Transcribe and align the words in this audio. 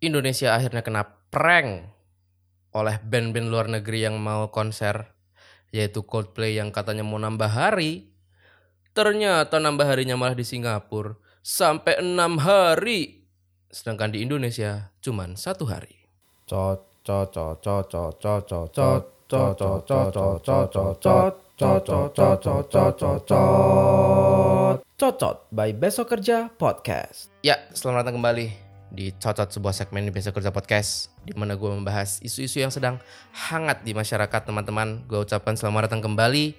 Indonesia 0.00 0.56
akhirnya 0.56 0.80
kena 0.80 1.04
prank 1.28 1.84
oleh 2.72 2.96
band-band 3.04 3.52
luar 3.52 3.68
negeri 3.68 4.08
yang 4.08 4.16
mau 4.16 4.48
konser 4.48 5.12
yaitu 5.70 6.02
Coldplay 6.02 6.56
yang 6.56 6.72
katanya 6.72 7.04
mau 7.04 7.20
nambah 7.20 7.52
hari. 7.52 8.08
Ternyata 8.90 9.62
nambah 9.62 9.86
harinya 9.86 10.18
malah 10.18 10.34
di 10.34 10.42
Singapura 10.42 11.14
sampai 11.44 12.00
enam 12.00 12.40
hari. 12.40 13.28
Sedangkan 13.70 14.10
di 14.10 14.24
Indonesia 14.24 14.90
cuman 15.04 15.38
satu 15.38 15.68
hari. 15.68 15.94
Cocot 24.96 25.36
by 25.54 25.70
Besok 25.76 26.18
Kerja 26.18 26.50
Podcast. 26.56 27.30
Ya, 27.46 27.62
selamat 27.70 28.10
datang 28.10 28.18
kembali 28.18 28.69
di 28.90 29.14
Cocot 29.14 29.54
sebuah 29.54 29.70
segmen 29.70 30.02
di 30.02 30.12
Besok 30.12 30.42
Kerja 30.42 30.50
Podcast 30.50 31.14
di 31.22 31.30
mana 31.38 31.54
gue 31.54 31.70
membahas 31.70 32.18
isu-isu 32.20 32.58
yang 32.58 32.74
sedang 32.74 32.98
hangat 33.30 33.86
di 33.86 33.94
masyarakat 33.94 34.42
teman-teman. 34.42 35.06
Gue 35.06 35.22
ucapkan 35.22 35.54
selamat 35.54 35.90
datang 35.90 36.02
kembali. 36.02 36.52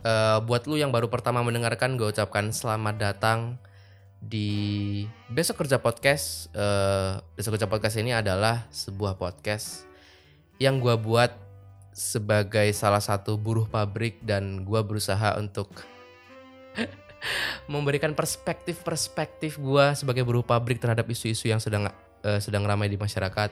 Eh, 0.00 0.38
buat 0.48 0.64
lu 0.64 0.80
yang 0.80 0.88
baru 0.88 1.12
pertama 1.12 1.44
mendengarkan, 1.44 2.00
gue 2.00 2.08
ucapkan 2.08 2.48
selamat 2.48 2.96
datang 2.96 3.60
di 4.24 5.04
Besok 5.28 5.64
Kerja 5.64 5.76
Podcast. 5.76 6.48
Eh, 6.56 7.20
Besok 7.36 7.60
Kerja 7.60 7.68
Podcast 7.68 8.00
ini 8.00 8.16
adalah 8.16 8.64
sebuah 8.72 9.20
podcast 9.20 9.84
yang 10.56 10.80
gue 10.80 10.96
buat 10.96 11.36
sebagai 11.92 12.72
salah 12.72 13.04
satu 13.04 13.36
buruh 13.36 13.68
pabrik 13.68 14.24
dan 14.24 14.64
gue 14.64 14.80
berusaha 14.80 15.36
untuk 15.36 15.68
memberikan 17.68 18.16
perspektif-perspektif 18.16 19.60
gue 19.60 19.86
sebagai 19.96 20.24
buruh 20.24 20.44
pabrik 20.44 20.80
terhadap 20.80 21.06
isu-isu 21.08 21.48
yang 21.48 21.60
sedang 21.60 21.88
eh, 22.24 22.40
sedang 22.40 22.64
ramai 22.64 22.88
di 22.88 22.96
masyarakat. 22.96 23.50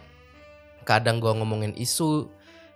Kadang 0.84 1.20
gue 1.20 1.32
ngomongin 1.32 1.76
isu 1.76 2.28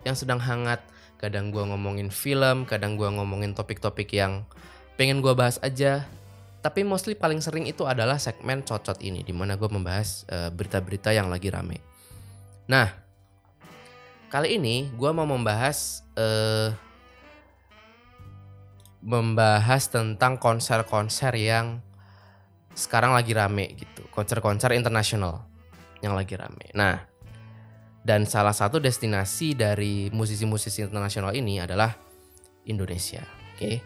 yang 0.04 0.16
sedang 0.18 0.42
hangat, 0.42 0.84
kadang 1.16 1.54
gue 1.54 1.62
ngomongin 1.62 2.12
film, 2.12 2.68
kadang 2.68 3.00
gue 3.00 3.08
ngomongin 3.08 3.56
topik-topik 3.56 4.12
yang 4.12 4.44
pengen 5.00 5.24
gue 5.24 5.32
bahas 5.32 5.56
aja. 5.64 6.04
Tapi 6.62 6.86
mostly 6.86 7.18
paling 7.18 7.42
sering 7.42 7.66
itu 7.66 7.82
adalah 7.90 8.22
segmen 8.22 8.62
cocot 8.62 9.02
ini, 9.02 9.26
di 9.26 9.34
mana 9.34 9.58
gue 9.58 9.66
membahas 9.66 10.28
eh, 10.30 10.50
berita-berita 10.52 11.10
yang 11.10 11.26
lagi 11.26 11.50
rame. 11.50 11.82
Nah, 12.70 12.86
kali 14.30 14.60
ini 14.60 14.92
gue 14.94 15.10
mau 15.10 15.26
membahas 15.26 16.06
eh, 16.14 16.70
membahas 19.02 19.90
tentang 19.90 20.38
konser-konser 20.38 21.34
yang 21.34 21.82
sekarang 22.72 23.12
lagi 23.12 23.34
rame 23.34 23.74
gitu. 23.74 24.06
Konser-konser 24.14 24.72
internasional 24.78 25.44
yang 26.00 26.14
lagi 26.14 26.38
rame. 26.38 26.70
Nah, 26.72 27.02
dan 28.06 28.24
salah 28.24 28.54
satu 28.54 28.78
destinasi 28.78 29.58
dari 29.58 30.08
musisi-musisi 30.14 30.86
internasional 30.86 31.34
ini 31.34 31.58
adalah 31.58 31.92
Indonesia. 32.64 33.26
Oke. 33.52 33.82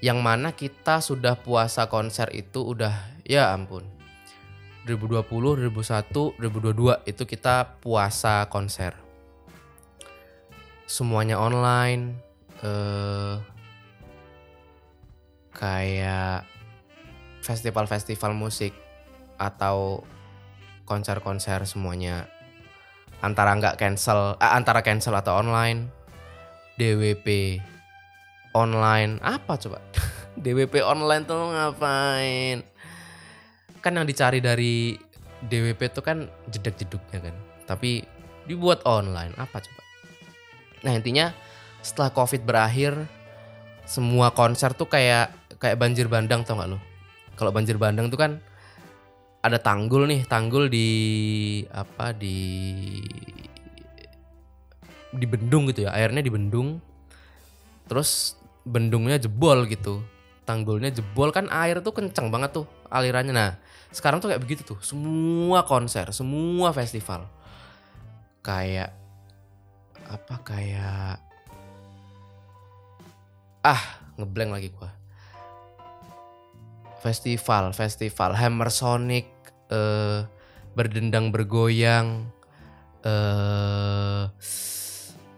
Yang 0.00 0.18
mana 0.20 0.52
kita 0.56 1.04
sudah 1.04 1.36
puasa 1.36 1.88
konser 1.88 2.32
itu 2.32 2.72
udah 2.76 3.20
ya 3.24 3.52
ampun. 3.52 3.84
2020, 4.88 5.68
2001, 5.68 6.40
2022 6.40 7.04
itu 7.04 7.22
kita 7.28 7.80
puasa 7.84 8.48
konser. 8.48 8.96
Semuanya 10.88 11.36
online. 11.36 12.16
Eh 12.64 13.59
kayak 15.60 16.48
festival-festival 17.44 18.32
musik 18.32 18.72
atau 19.36 20.00
konser-konser 20.88 21.62
semuanya. 21.68 22.26
Antara 23.20 23.52
nggak 23.52 23.76
cancel 23.76 24.40
eh, 24.40 24.52
antara 24.56 24.80
cancel 24.80 25.12
atau 25.12 25.36
online. 25.36 25.92
DWP 26.80 27.60
online. 28.56 29.20
Apa 29.20 29.60
coba? 29.60 29.84
DWP 30.42 30.80
online 30.80 31.28
tuh 31.28 31.52
ngapain? 31.52 32.64
Kan 33.84 34.00
yang 34.00 34.08
dicari 34.08 34.40
dari 34.40 34.96
DWP 35.44 35.80
itu 35.92 36.00
kan 36.00 36.24
jedek-jeduknya 36.48 37.20
kan. 37.20 37.36
Tapi 37.68 38.00
dibuat 38.48 38.80
online. 38.88 39.36
Apa 39.36 39.60
coba? 39.60 39.82
Nah 40.88 40.96
intinya 40.96 41.36
setelah 41.84 42.12
covid 42.12 42.44
berakhir 42.44 42.96
semua 43.84 44.32
konser 44.32 44.72
tuh 44.72 44.88
kayak 44.88 45.39
kayak 45.60 45.76
banjir 45.76 46.08
bandang 46.08 46.42
tau 46.42 46.56
gak 46.56 46.72
lo? 46.72 46.80
Kalau 47.36 47.52
banjir 47.52 47.76
bandang 47.76 48.08
tuh 48.08 48.18
kan 48.18 48.40
ada 49.40 49.60
tanggul 49.60 50.08
nih, 50.08 50.24
tanggul 50.24 50.68
di 50.68 50.88
apa 51.72 52.12
di 52.16 52.36
di 55.10 55.26
bendung 55.28 55.68
gitu 55.68 55.86
ya, 55.86 55.92
airnya 55.92 56.24
di 56.24 56.32
bendung. 56.32 56.80
Terus 57.86 58.36
bendungnya 58.64 59.20
jebol 59.20 59.68
gitu. 59.68 60.00
Tanggulnya 60.48 60.90
jebol 60.90 61.30
kan 61.30 61.46
air 61.52 61.78
tuh 61.84 61.94
kenceng 61.94 62.32
banget 62.32 62.56
tuh 62.60 62.66
alirannya. 62.90 63.32
Nah, 63.32 63.52
sekarang 63.94 64.18
tuh 64.18 64.32
kayak 64.32 64.42
begitu 64.42 64.62
tuh. 64.66 64.78
Semua 64.82 65.62
konser, 65.62 66.10
semua 66.10 66.74
festival. 66.74 67.28
Kayak 68.40 68.96
apa 70.10 70.36
kayak 70.42 71.22
ah 73.62 73.82
ngeblank 74.18 74.50
lagi 74.50 74.68
gua 74.74 74.99
festival 77.00 77.72
festival 77.72 78.36
Hammer 78.36 78.68
Sonic 78.68 79.24
eh, 79.72 80.28
berdendang 80.76 81.32
bergoyang 81.32 82.28
eh 83.00 84.28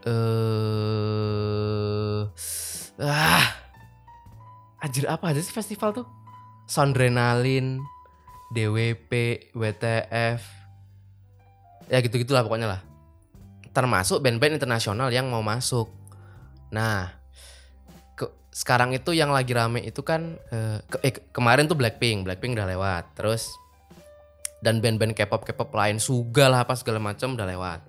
eh 0.03 2.27
ah. 3.06 3.47
Anjir 4.83 5.06
apa 5.06 5.31
aja 5.31 5.39
sih 5.39 5.55
festival 5.55 5.95
tuh? 5.95 6.06
Soundrenalin 6.67 7.78
DWP 8.51 9.11
WTF 9.55 10.43
ya 11.87 12.03
gitu 12.03 12.19
gitulah 12.19 12.43
pokoknya 12.43 12.67
lah. 12.67 12.83
Termasuk 13.71 14.19
band-band 14.21 14.59
internasional 14.59 15.09
yang 15.15 15.31
mau 15.31 15.41
masuk. 15.41 15.87
Nah 16.75 17.22
sekarang 18.53 18.93
itu 18.93 19.17
yang 19.17 19.33
lagi 19.33 19.57
rame 19.57 19.81
itu 19.81 20.05
kan 20.05 20.37
eh, 20.53 20.79
eh, 21.01 21.17
kemarin 21.33 21.65
tuh 21.65 21.75
Blackpink, 21.75 22.29
Blackpink 22.29 22.53
udah 22.53 22.69
lewat. 22.69 23.17
Terus 23.17 23.49
dan 24.61 24.79
band-band 24.79 25.17
K-pop 25.17 25.43
K-pop 25.43 25.73
lain 25.73 25.99
Suga 25.99 26.53
lah 26.53 26.69
apa 26.69 26.77
segala 26.77 27.01
macam 27.01 27.33
udah 27.33 27.49
lewat. 27.49 27.81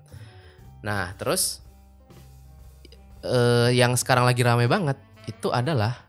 Nah, 0.80 1.12
terus 1.20 1.60
eh, 3.20 3.76
yang 3.76 3.92
sekarang 3.92 4.24
lagi 4.24 4.40
rame 4.40 4.64
banget 4.64 4.96
itu 5.28 5.52
adalah 5.52 6.00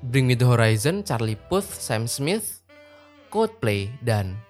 Bring 0.00 0.24
Me 0.24 0.36
The 0.36 0.48
Horizon, 0.48 1.04
Charlie 1.04 1.36
Puth, 1.36 1.68
Sam 1.68 2.08
Smith, 2.08 2.64
Coldplay 3.28 3.92
dan 4.00 4.40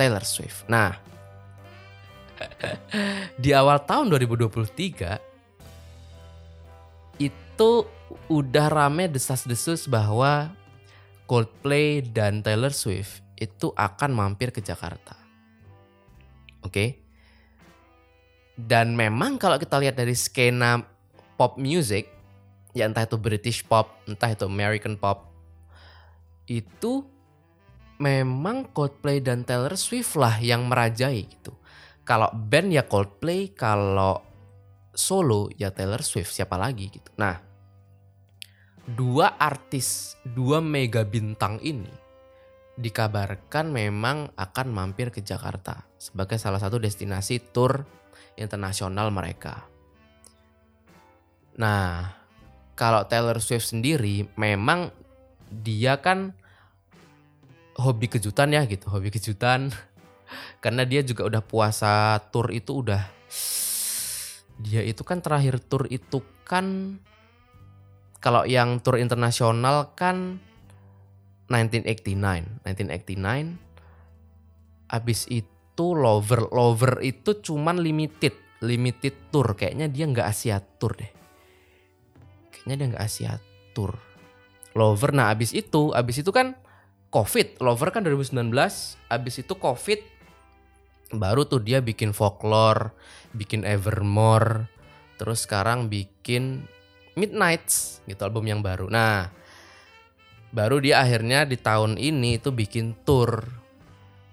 Taylor 0.00 0.24
Swift. 0.24 0.64
Nah, 0.72 0.96
di 3.42 3.52
awal 3.52 3.84
tahun 3.84 4.08
2023 4.08 5.31
itu 7.18 7.84
udah 8.28 8.66
rame 8.68 9.08
desas-desus 9.08 9.88
bahwa 9.88 10.52
Coldplay 11.26 12.04
dan 12.04 12.44
Taylor 12.44 12.72
Swift 12.76 13.24
itu 13.40 13.72
akan 13.72 14.10
mampir 14.12 14.52
ke 14.52 14.60
Jakarta. 14.60 15.16
Oke. 16.62 16.70
Okay? 16.70 16.88
Dan 18.52 18.94
memang 18.94 19.40
kalau 19.40 19.56
kita 19.56 19.80
lihat 19.80 19.96
dari 19.96 20.12
skena 20.12 20.84
pop 21.40 21.56
music, 21.56 22.06
ya 22.76 22.84
entah 22.84 23.08
itu 23.08 23.16
British 23.16 23.64
pop, 23.64 23.96
entah 24.04 24.28
itu 24.28 24.44
American 24.44 25.00
pop, 25.00 25.32
itu 26.46 27.02
memang 27.96 28.68
Coldplay 28.70 29.24
dan 29.24 29.42
Taylor 29.42 29.74
Swift 29.78 30.20
lah 30.20 30.36
yang 30.38 30.68
merajai 30.68 31.24
gitu. 31.26 31.56
Kalau 32.04 32.28
band 32.34 32.74
ya 32.74 32.84
Coldplay, 32.84 33.56
kalau 33.56 34.20
solo 34.92 35.48
ya 35.56 35.72
Taylor 35.72 36.04
Swift, 36.04 36.32
siapa 36.32 36.60
lagi 36.60 36.92
gitu. 36.92 37.10
Nah, 37.16 37.40
dua 38.84 39.40
artis, 39.40 40.16
dua 40.22 40.60
mega 40.60 41.02
bintang 41.02 41.58
ini 41.64 41.90
dikabarkan 42.72 43.68
memang 43.68 44.32
akan 44.32 44.66
mampir 44.72 45.12
ke 45.12 45.20
Jakarta 45.20 45.84
sebagai 46.00 46.40
salah 46.40 46.56
satu 46.56 46.80
destinasi 46.80 47.52
tour 47.52 47.84
internasional 48.40 49.12
mereka. 49.12 49.68
Nah, 51.60 52.16
kalau 52.72 53.04
Taylor 53.04 53.38
Swift 53.44 53.68
sendiri 53.68 54.24
memang 54.40 54.88
dia 55.52 56.00
kan 56.00 56.32
hobi 57.76 58.08
kejutan 58.08 58.56
ya 58.56 58.64
gitu, 58.64 58.88
hobi 58.88 59.12
kejutan. 59.12 59.68
Karena 60.64 60.88
dia 60.88 61.04
juga 61.04 61.28
udah 61.28 61.42
puasa 61.44 62.16
tour 62.32 62.48
itu 62.56 62.80
udah 62.80 63.04
dia 64.60 64.84
itu 64.84 65.00
kan 65.06 65.24
terakhir 65.24 65.62
tour 65.62 65.88
itu 65.88 66.20
kan 66.44 66.98
kalau 68.22 68.46
yang 68.46 68.78
tour 68.78 69.00
internasional 69.00 69.96
kan 69.98 70.38
1989. 71.50 72.64
1989 72.64 73.58
abis 74.92 75.24
itu 75.28 75.86
Lover 75.96 76.52
Lover 76.52 77.00
itu 77.00 77.40
cuman 77.42 77.80
limited 77.80 78.36
limited 78.62 79.14
tour. 79.34 79.58
Kayaknya 79.58 79.90
dia 79.90 80.06
nggak 80.06 80.28
Asia 80.28 80.60
tour 80.60 80.94
deh. 80.94 81.10
Kayaknya 82.52 82.74
dia 82.78 82.86
nggak 82.94 83.04
Asia 83.04 83.32
tour. 83.74 83.98
Lover 84.72 85.12
nah 85.12 85.28
abis 85.28 85.52
itu 85.52 85.92
abis 85.92 86.22
itu 86.22 86.30
kan 86.32 86.56
COVID. 87.12 87.60
Lover 87.60 87.92
kan 87.92 88.06
2019 88.06 88.48
abis 89.12 89.34
itu 89.42 89.52
COVID 89.52 90.00
baru 91.12 91.44
tuh 91.44 91.60
dia 91.60 91.84
bikin 91.84 92.16
folklore 92.16 92.92
bikin 93.36 93.64
Evermore 93.64 94.68
terus 95.20 95.44
sekarang 95.44 95.88
bikin 95.92 96.64
Midnights 97.12 98.00
gitu 98.08 98.24
album 98.24 98.48
yang 98.48 98.64
baru. 98.64 98.88
Nah 98.88 99.28
baru 100.52 100.80
dia 100.80 101.04
akhirnya 101.04 101.44
di 101.44 101.60
tahun 101.60 102.00
ini 102.00 102.40
itu 102.40 102.48
bikin 102.52 103.04
tour 103.04 103.44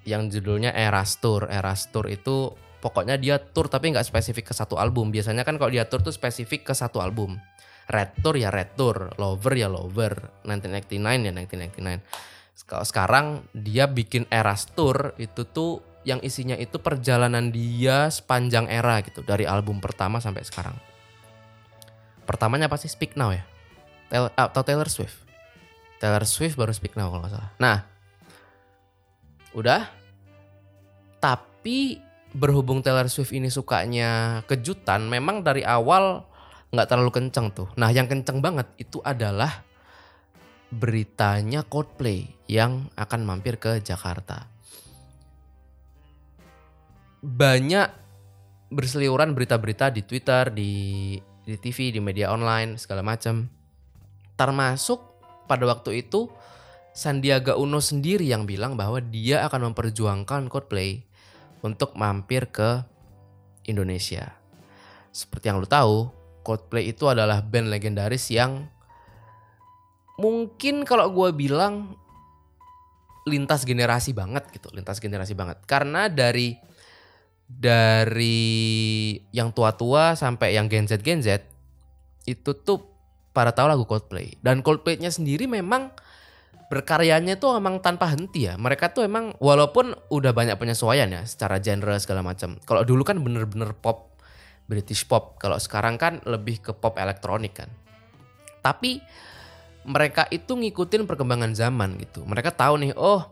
yang 0.07 0.31
judulnya 0.31 0.71
Eras 0.71 1.19
Tour. 1.19 1.51
Eras 1.51 1.91
Tour 1.91 2.07
itu 2.07 2.55
pokoknya 2.79 3.19
dia 3.19 3.35
tour 3.35 3.67
tapi 3.67 3.91
nggak 3.91 4.07
spesifik 4.07 4.51
ke 4.51 4.53
satu 4.55 4.79
album. 4.79 5.11
Biasanya 5.11 5.43
kan 5.43 5.59
kalau 5.59 5.75
dia 5.75 5.91
tour 5.91 5.99
tuh 5.99 6.15
spesifik 6.15 6.71
ke 6.71 6.73
satu 6.73 7.03
album. 7.03 7.35
Red 7.89 8.21
Tour 8.21 8.37
ya 8.37 8.53
Red 8.53 8.77
Tour 8.77 9.17
Lover 9.17 9.53
ya 9.57 9.65
Lover 9.65 10.45
1999 10.45 11.25
ya 11.25 11.31
1999 11.33 12.39
kalau 12.69 12.85
sekarang 12.85 13.25
dia 13.57 13.89
bikin 13.89 14.29
Eras 14.29 14.69
Tour 14.77 15.17
itu 15.17 15.41
tuh 15.49 15.81
yang 16.09 16.19
isinya 16.25 16.57
itu 16.57 16.81
perjalanan 16.81 17.53
dia 17.53 18.09
sepanjang 18.09 18.65
era 18.65 18.97
gitu 19.05 19.21
dari 19.21 19.45
album 19.45 19.77
pertama 19.77 20.17
sampai 20.17 20.41
sekarang. 20.41 20.73
Pertamanya 22.25 22.65
pasti 22.65 22.89
Speak 22.89 23.13
Now 23.13 23.29
ya? 23.29 23.45
Taylor, 24.09 24.33
atau 24.33 24.61
Taylor 24.65 24.89
Swift? 24.89 25.21
Taylor 26.01 26.25
Swift 26.25 26.57
baru 26.57 26.73
Speak 26.73 26.97
Now 26.97 27.13
kalau 27.13 27.21
nggak 27.21 27.33
salah. 27.37 27.51
Nah 27.61 27.77
udah. 29.53 29.85
Tapi 31.21 32.01
berhubung 32.33 32.81
Taylor 32.81 33.05
Swift 33.11 33.35
ini 33.35 33.51
sukanya 33.53 34.41
kejutan, 34.49 35.05
memang 35.05 35.45
dari 35.45 35.61
awal 35.61 36.25
nggak 36.73 36.87
terlalu 36.89 37.11
kenceng 37.13 37.53
tuh. 37.53 37.69
Nah 37.77 37.93
yang 37.93 38.09
kenceng 38.09 38.41
banget 38.41 38.65
itu 38.81 38.97
adalah 39.05 39.65
beritanya 40.69 41.65
Coldplay 41.65 42.29
yang 42.45 42.93
akan 42.93 43.25
mampir 43.25 43.57
ke 43.57 43.81
Jakarta. 43.81 44.47
Banyak 47.19 47.87
berseliuran 48.69 49.33
berita-berita 49.33 49.89
di 49.91 50.01
Twitter, 50.05 50.53
di 50.53 50.71
di 51.49 51.57
TV, 51.57 51.89
di 51.89 51.99
media 51.99 52.29
online 52.29 52.77
segala 52.77 53.01
macam. 53.01 53.49
Termasuk 54.37 55.01
pada 55.49 55.65
waktu 55.65 56.05
itu 56.05 56.29
Sandiaga 56.93 57.57
Uno 57.57 57.81
sendiri 57.81 58.29
yang 58.29 58.45
bilang 58.45 58.77
bahwa 58.77 59.01
dia 59.01 59.41
akan 59.49 59.73
memperjuangkan 59.73 60.45
Coldplay 60.47 61.01
untuk 61.65 61.97
mampir 61.97 62.49
ke 62.53 62.85
Indonesia. 63.65 64.35
Seperti 65.09 65.49
yang 65.49 65.57
lu 65.57 65.69
tahu, 65.69 66.09
Coldplay 66.45 66.93
itu 66.93 67.09
adalah 67.09 67.41
band 67.41 67.73
legendaris 67.73 68.29
yang 68.29 68.69
mungkin 70.21 70.83
kalau 70.83 71.09
gue 71.09 71.29
bilang 71.33 71.95
lintas 73.27 73.65
generasi 73.65 74.13
banget 74.13 74.49
gitu, 74.53 74.69
lintas 74.73 75.01
generasi 75.01 75.33
banget. 75.37 75.61
Karena 75.65 76.09
dari 76.09 76.57
dari 77.49 79.17
yang 79.33 79.49
tua-tua 79.49 80.13
sampai 80.13 80.53
yang 80.53 80.69
Gen 80.69 80.85
Z 80.85 81.01
Gen 81.01 81.25
Z 81.25 81.41
itu 82.29 82.53
tuh 82.53 82.85
pada 83.33 83.49
tahu 83.49 83.65
lagu 83.65 83.89
Coldplay 83.89 84.37
dan 84.45 84.61
Coldplay-nya 84.61 85.09
sendiri 85.09 85.49
memang 85.49 85.89
berkaryanya 86.69 87.41
tuh 87.41 87.57
emang 87.57 87.81
tanpa 87.81 88.13
henti 88.13 88.45
ya. 88.45 88.53
Mereka 88.55 88.93
tuh 88.93 89.01
emang 89.01 89.33
walaupun 89.41 89.97
udah 90.13 90.31
banyak 90.31 90.55
penyesuaian 90.61 91.09
ya 91.09 91.25
secara 91.25 91.57
genre 91.57 91.97
segala 91.97 92.21
macam. 92.21 92.61
Kalau 92.61 92.85
dulu 92.85 93.01
kan 93.01 93.17
bener-bener 93.17 93.73
pop 93.73 94.13
British 94.69 95.09
pop. 95.09 95.41
Kalau 95.41 95.57
sekarang 95.57 95.97
kan 95.97 96.21
lebih 96.29 96.61
ke 96.61 96.71
pop 96.77 97.01
elektronik 97.01 97.57
kan. 97.57 97.73
Tapi 98.61 99.01
mereka 99.89 100.29
itu 100.29 100.53
ngikutin 100.53 101.09
perkembangan 101.09 101.57
zaman 101.57 101.97
gitu. 101.97 102.21
Mereka 102.21 102.53
tahu 102.53 102.85
nih, 102.85 102.93
oh 102.93 103.25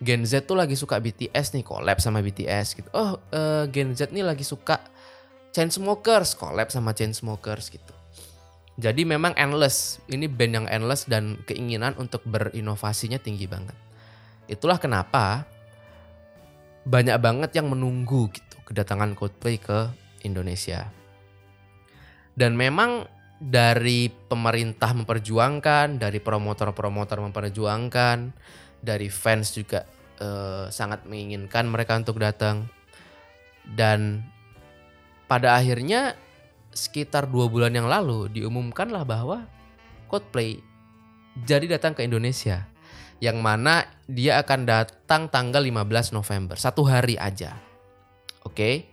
Gen 0.00 0.28
Z 0.28 0.44
tuh 0.44 0.60
lagi 0.60 0.76
suka 0.76 1.00
BTS 1.00 1.56
nih, 1.56 1.64
collab 1.64 1.98
sama 2.04 2.20
BTS 2.20 2.76
gitu. 2.76 2.88
Oh 2.92 3.16
uh, 3.16 3.64
Gen 3.72 3.96
Z 3.96 4.12
nih 4.12 4.24
lagi 4.24 4.44
suka 4.44 4.80
Chainsmokers, 5.56 6.36
collab 6.36 6.68
sama 6.68 6.92
Chainsmokers 6.92 7.72
gitu. 7.72 7.96
Jadi 8.76 9.08
memang 9.08 9.32
endless. 9.40 10.04
Ini 10.04 10.28
band 10.28 10.52
yang 10.52 10.66
endless 10.68 11.08
dan 11.08 11.40
keinginan 11.48 11.96
untuk 11.96 12.20
berinovasinya 12.28 13.16
tinggi 13.16 13.48
banget. 13.48 13.72
Itulah 14.52 14.76
kenapa 14.76 15.48
banyak 16.84 17.16
banget 17.16 17.50
yang 17.56 17.72
menunggu 17.72 18.28
gitu 18.30 18.56
kedatangan 18.68 19.16
Coldplay 19.16 19.56
ke 19.56 19.88
Indonesia. 20.28 20.92
Dan 22.36 22.52
memang 22.52 23.08
dari 23.40 24.12
pemerintah 24.12 24.92
memperjuangkan, 24.92 25.96
dari 25.96 26.20
promotor-promotor 26.20 27.24
memperjuangkan, 27.32 28.18
dari 28.86 29.10
fans 29.10 29.50
juga 29.50 29.82
eh, 30.22 30.70
sangat 30.70 31.02
menginginkan 31.10 31.66
mereka 31.66 31.98
untuk 31.98 32.22
datang. 32.22 32.70
Dan 33.66 34.22
pada 35.26 35.58
akhirnya 35.58 36.14
sekitar 36.70 37.26
dua 37.26 37.50
bulan 37.50 37.74
yang 37.74 37.90
lalu 37.90 38.30
diumumkanlah 38.30 39.02
bahwa 39.02 39.48
Coldplay 40.06 40.62
jadi 41.42 41.66
datang 41.66 41.98
ke 41.98 42.06
Indonesia. 42.06 42.70
Yang 43.18 43.38
mana 43.42 43.90
dia 44.06 44.38
akan 44.38 44.68
datang 44.68 45.26
tanggal 45.32 45.64
15 45.64 46.14
November. 46.14 46.54
Satu 46.60 46.86
hari 46.86 47.18
aja. 47.18 47.58
Oke. 48.46 48.86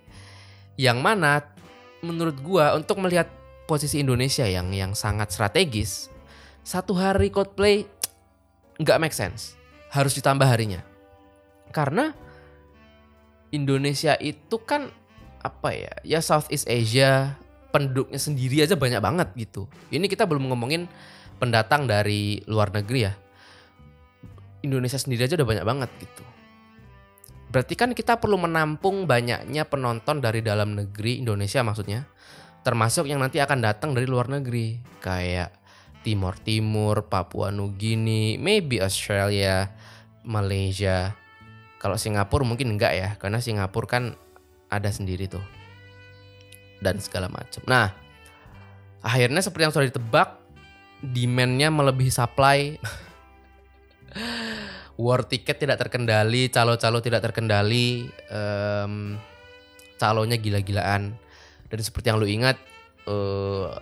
Yang 0.74 0.98
mana 1.06 1.54
menurut 2.02 2.40
gua 2.42 2.74
untuk 2.74 2.98
melihat 2.98 3.30
posisi 3.70 4.02
Indonesia 4.02 4.48
yang 4.48 4.74
yang 4.74 4.98
sangat 4.98 5.30
strategis. 5.30 6.10
Satu 6.64 6.96
hari 6.98 7.30
Coldplay 7.30 7.86
nggak 8.82 9.00
make 9.00 9.16
sense. 9.16 9.60
Harus 9.94 10.18
ditambah 10.18 10.50
harinya. 10.50 10.82
Karena 11.70 12.10
Indonesia 13.54 14.18
itu 14.18 14.58
kan 14.66 14.90
apa 15.46 15.70
ya? 15.78 15.94
Ya 16.02 16.20
Southeast 16.26 16.66
Asia, 16.66 17.38
penduduknya 17.70 18.18
sendiri 18.18 18.66
aja 18.66 18.74
banyak 18.74 19.02
banget 19.02 19.30
gitu. 19.38 19.70
Ini 19.94 20.10
kita 20.10 20.26
belum 20.26 20.50
ngomongin 20.50 20.90
pendatang 21.38 21.86
dari 21.86 22.42
luar 22.50 22.74
negeri 22.74 23.00
ya. 23.06 23.14
Indonesia 24.64 24.98
sendiri 24.98 25.30
aja 25.30 25.38
udah 25.38 25.50
banyak 25.50 25.66
banget 25.68 25.90
gitu. 26.02 26.24
Berarti 27.54 27.78
kan 27.78 27.94
kita 27.94 28.18
perlu 28.18 28.42
menampung 28.42 29.06
banyaknya 29.06 29.70
penonton 29.70 30.18
dari 30.24 30.42
dalam 30.42 30.74
negeri 30.74 31.22
Indonesia 31.22 31.62
maksudnya. 31.62 32.10
Termasuk 32.66 33.06
yang 33.06 33.22
nanti 33.22 33.38
akan 33.44 33.60
datang 33.62 33.94
dari 33.94 34.10
luar 34.10 34.32
negeri. 34.32 34.80
Kayak 35.04 35.54
Timur 36.02 36.40
Timur, 36.40 37.06
Papua 37.06 37.52
Nugini, 37.52 38.40
maybe 38.40 38.80
Australia, 38.80 39.70
Malaysia. 40.24 41.16
Kalau 41.80 42.00
Singapura 42.00 42.48
mungkin 42.48 42.76
enggak 42.76 42.94
ya, 42.96 43.10
karena 43.20 43.44
Singapura 43.44 43.88
kan 43.88 44.04
ada 44.72 44.90
sendiri 44.90 45.28
tuh 45.28 45.44
dan 46.84 47.00
segala 47.00 47.32
macam. 47.32 47.64
Nah, 47.68 47.96
akhirnya 49.00 49.40
seperti 49.40 49.64
yang 49.64 49.76
sudah 49.76 49.88
ditebak, 49.88 50.30
demandnya 51.04 51.72
melebihi 51.72 52.12
supply. 52.12 52.76
War 55.04 55.26
ticket 55.26 55.58
tidak 55.58 55.82
terkendali, 55.82 56.54
calo-calo 56.54 57.02
tidak 57.02 57.26
terkendali, 57.26 58.14
um, 58.30 59.18
calonya 59.98 60.38
gila-gilaan. 60.38 61.18
Dan 61.68 61.80
seperti 61.82 62.14
yang 62.14 62.22
lu 62.22 62.30
ingat, 62.30 62.62
uh, 63.10 63.74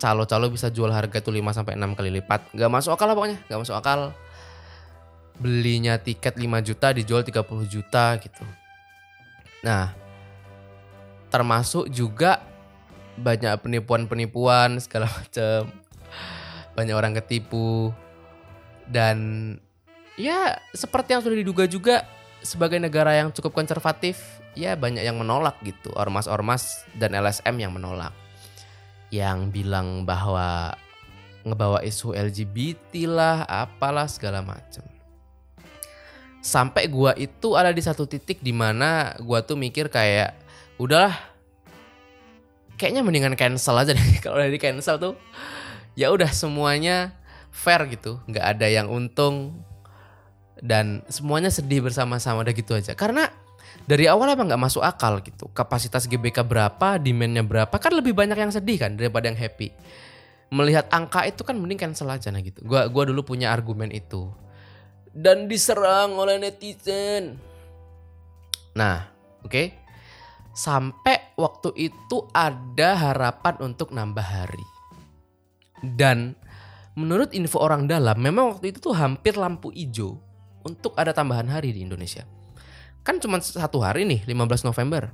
calo-calo 0.00 0.48
bisa 0.48 0.72
jual 0.72 0.88
harga 0.88 1.20
tuh 1.20 1.30
5 1.30 1.52
sampai 1.52 1.76
6 1.76 1.92
kali 1.92 2.10
lipat. 2.18 2.56
Gak 2.56 2.72
masuk 2.72 2.96
akal 2.96 3.12
lah 3.12 3.14
pokoknya, 3.14 3.38
gak 3.46 3.60
masuk 3.60 3.76
akal. 3.76 4.16
Belinya 5.40 5.96
tiket 5.96 6.36
5 6.36 6.66
juta 6.66 6.92
dijual 6.92 7.22
30 7.24 7.66
juta 7.68 8.16
gitu. 8.20 8.44
Nah, 9.62 9.94
termasuk 11.32 11.88
juga 11.88 12.42
banyak 13.16 13.62
penipuan-penipuan 13.62 14.82
segala 14.82 15.08
macam 15.16 15.70
banyak 16.76 16.94
orang 16.94 17.14
ketipu. 17.22 17.94
Dan 18.84 19.56
ya 20.20 20.60
seperti 20.76 21.16
yang 21.16 21.22
sudah 21.24 21.38
diduga 21.38 21.64
juga 21.64 22.04
sebagai 22.42 22.82
negara 22.82 23.14
yang 23.14 23.30
cukup 23.30 23.54
konservatif 23.54 24.18
ya 24.58 24.76
banyak 24.76 25.06
yang 25.06 25.16
menolak 25.16 25.56
gitu. 25.64 25.94
Ormas-ormas 25.94 26.84
dan 26.98 27.16
LSM 27.16 27.56
yang 27.56 27.72
menolak. 27.72 28.12
Yang 29.12 29.52
bilang 29.52 30.04
bahwa 30.04 30.76
ngebawa 31.42 31.82
isu 31.82 32.14
LGBT 32.14 33.10
lah 33.10 33.44
apalah 33.44 34.06
segala 34.06 34.40
macam 34.40 34.91
sampai 36.42 36.90
gua 36.90 37.14
itu 37.14 37.54
ada 37.54 37.70
di 37.70 37.80
satu 37.80 38.04
titik 38.04 38.42
di 38.42 38.50
mana 38.50 39.14
gua 39.22 39.40
tuh 39.46 39.54
mikir 39.54 39.86
kayak 39.86 40.34
udahlah. 40.76 41.14
Kayaknya 42.74 43.02
mendingan 43.06 43.38
cancel 43.38 43.78
aja 43.78 43.94
deh. 43.94 44.02
Kalau 44.24 44.42
udah 44.42 44.50
di 44.50 44.58
cancel 44.58 44.98
tuh 44.98 45.14
ya 45.94 46.10
udah 46.10 46.28
semuanya 46.34 47.14
fair 47.54 47.86
gitu. 47.86 48.18
Nggak 48.26 48.58
ada 48.58 48.66
yang 48.66 48.90
untung 48.90 49.62
dan 50.58 51.06
semuanya 51.06 51.48
sedih 51.48 51.86
bersama-sama 51.86 52.42
udah 52.42 52.54
gitu 52.54 52.74
aja. 52.74 52.98
Karena 52.98 53.30
dari 53.86 54.10
awal 54.10 54.34
emang 54.34 54.50
nggak 54.50 54.62
masuk 54.66 54.82
akal 54.82 55.22
gitu. 55.22 55.46
Kapasitas 55.54 56.10
GBK 56.10 56.42
berapa 56.42 56.98
demandnya 56.98 57.46
berapa 57.46 57.72
kan 57.78 57.94
lebih 57.94 58.18
banyak 58.18 58.34
yang 58.34 58.50
sedih 58.50 58.82
kan 58.82 58.98
daripada 58.98 59.30
yang 59.30 59.38
happy. 59.38 59.70
Melihat 60.52 60.90
angka 60.90 61.24
itu 61.24 61.46
kan 61.46 61.54
mending 61.54 61.78
cancel 61.78 62.10
aja 62.10 62.34
nah 62.34 62.42
gitu. 62.42 62.66
Gua 62.66 62.90
gua 62.90 63.06
dulu 63.06 63.22
punya 63.22 63.54
argumen 63.54 63.94
itu 63.94 64.28
dan 65.12 65.46
diserang 65.46 66.16
oleh 66.16 66.40
netizen 66.40 67.36
nah 68.72 69.08
oke 69.44 69.72
sampai 70.52 71.36
waktu 71.36 71.70
itu 71.76 72.28
ada 72.32 72.96
harapan 72.96 73.54
untuk 73.60 73.92
nambah 73.92 74.24
hari 74.24 74.66
dan 75.82 76.36
menurut 76.92 77.32
info 77.32 77.60
orang 77.60 77.88
dalam 77.88 78.20
memang 78.20 78.56
waktu 78.56 78.72
itu 78.72 78.78
tuh 78.80 78.96
hampir 78.96 79.36
lampu 79.36 79.72
hijau 79.72 80.20
untuk 80.62 80.94
ada 80.94 81.10
tambahan 81.10 81.50
hari 81.50 81.74
di 81.74 81.82
Indonesia. 81.82 82.22
Kan 83.02 83.18
cuma 83.18 83.42
satu 83.42 83.82
hari 83.82 84.06
nih, 84.06 84.22
15 84.30 84.62
November. 84.62 85.10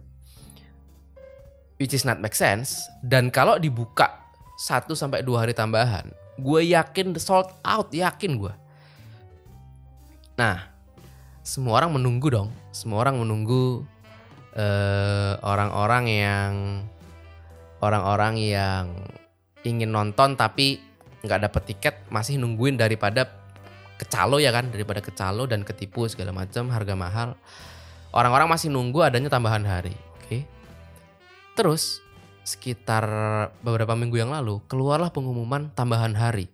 Which 1.80 1.96
is 1.96 2.04
not 2.04 2.20
make 2.20 2.36
sense. 2.36 2.84
Dan 3.00 3.32
kalau 3.32 3.56
dibuka 3.56 4.28
satu 4.60 4.92
sampai 4.92 5.24
dua 5.24 5.46
hari 5.46 5.56
tambahan, 5.56 6.10
gue 6.36 6.60
yakin 6.74 7.16
the 7.16 7.22
sold 7.22 7.48
out, 7.64 7.88
yakin 7.94 8.36
gue. 8.36 8.52
Nah, 10.38 10.70
semua 11.42 11.82
orang 11.82 11.98
menunggu 11.98 12.30
dong. 12.30 12.54
Semua 12.70 13.02
orang 13.02 13.18
menunggu 13.18 13.82
eh, 14.54 15.34
orang-orang 15.42 16.04
yang 16.06 16.52
orang-orang 17.82 18.38
yang 18.38 18.86
ingin 19.66 19.90
nonton 19.90 20.38
tapi 20.38 20.78
nggak 21.26 21.50
dapet 21.50 21.62
tiket 21.74 21.94
masih 22.14 22.38
nungguin 22.38 22.78
daripada 22.78 23.26
kecalo 23.98 24.38
ya 24.38 24.54
kan? 24.54 24.70
Daripada 24.70 25.02
kecalo 25.02 25.50
dan 25.50 25.66
ketipu 25.66 26.06
segala 26.06 26.30
macam 26.30 26.70
harga 26.70 26.94
mahal. 26.94 27.28
Orang-orang 28.14 28.46
masih 28.46 28.70
nunggu 28.70 29.02
adanya 29.02 29.26
tambahan 29.26 29.66
hari 29.66 29.92
oke? 30.22 30.46
Terus 31.58 31.98
sekitar 32.46 33.04
beberapa 33.60 33.92
minggu 33.98 34.16
yang 34.22 34.32
lalu 34.32 34.62
keluarlah 34.70 35.10
pengumuman 35.12 35.68
tambahan 35.74 36.16
hari 36.16 36.48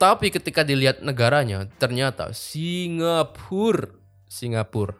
tapi 0.00 0.32
ketika 0.32 0.64
dilihat 0.64 1.04
negaranya 1.04 1.68
ternyata 1.76 2.32
Singapura. 2.32 4.00
Singapura. 4.24 4.96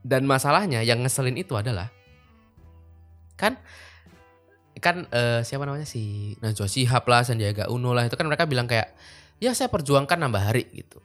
Dan 0.00 0.24
masalahnya 0.24 0.80
yang 0.80 1.04
ngeselin 1.04 1.36
itu 1.36 1.52
adalah 1.52 1.92
kan 3.36 3.60
kan 4.80 5.04
eh, 5.12 5.44
siapa 5.44 5.68
namanya 5.68 5.84
si 5.84 6.32
Najwa 6.40 6.64
Shihab 6.64 7.04
lah 7.04 7.20
Sandiaga 7.20 7.68
Uno 7.68 7.92
lah. 7.92 8.08
Itu 8.08 8.16
kan 8.16 8.24
mereka 8.24 8.48
bilang 8.48 8.64
kayak 8.64 8.96
ya 9.36 9.52
saya 9.52 9.68
perjuangkan 9.68 10.16
nambah 10.16 10.48
hari 10.48 10.64
gitu. 10.72 11.04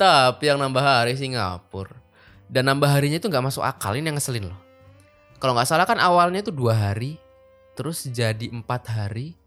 Tapi 0.00 0.48
yang 0.48 0.56
nambah 0.56 0.80
hari 0.80 1.20
Singapura. 1.20 2.00
Dan 2.48 2.64
nambah 2.64 2.88
harinya 2.88 3.20
itu 3.20 3.28
nggak 3.28 3.44
masuk 3.44 3.60
akal 3.60 3.92
ini 3.92 4.08
yang 4.08 4.16
ngeselin 4.16 4.48
loh. 4.48 4.60
Kalau 5.36 5.52
nggak 5.52 5.68
salah 5.68 5.84
kan 5.84 6.00
awalnya 6.00 6.40
itu 6.40 6.48
dua 6.48 6.72
hari, 6.72 7.20
terus 7.78 8.08
jadi 8.08 8.48
empat 8.48 8.88
hari, 8.90 9.37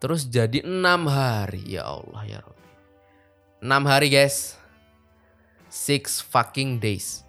terus 0.00 0.26
jadi 0.26 0.64
enam 0.64 1.06
hari. 1.06 1.62
Ya 1.76 1.86
Allah 1.86 2.22
ya 2.26 2.38
Rabbi. 2.40 2.68
Enam 3.60 3.82
hari 3.86 4.08
guys. 4.08 4.56
Six 5.70 6.24
fucking 6.24 6.82
days. 6.82 7.22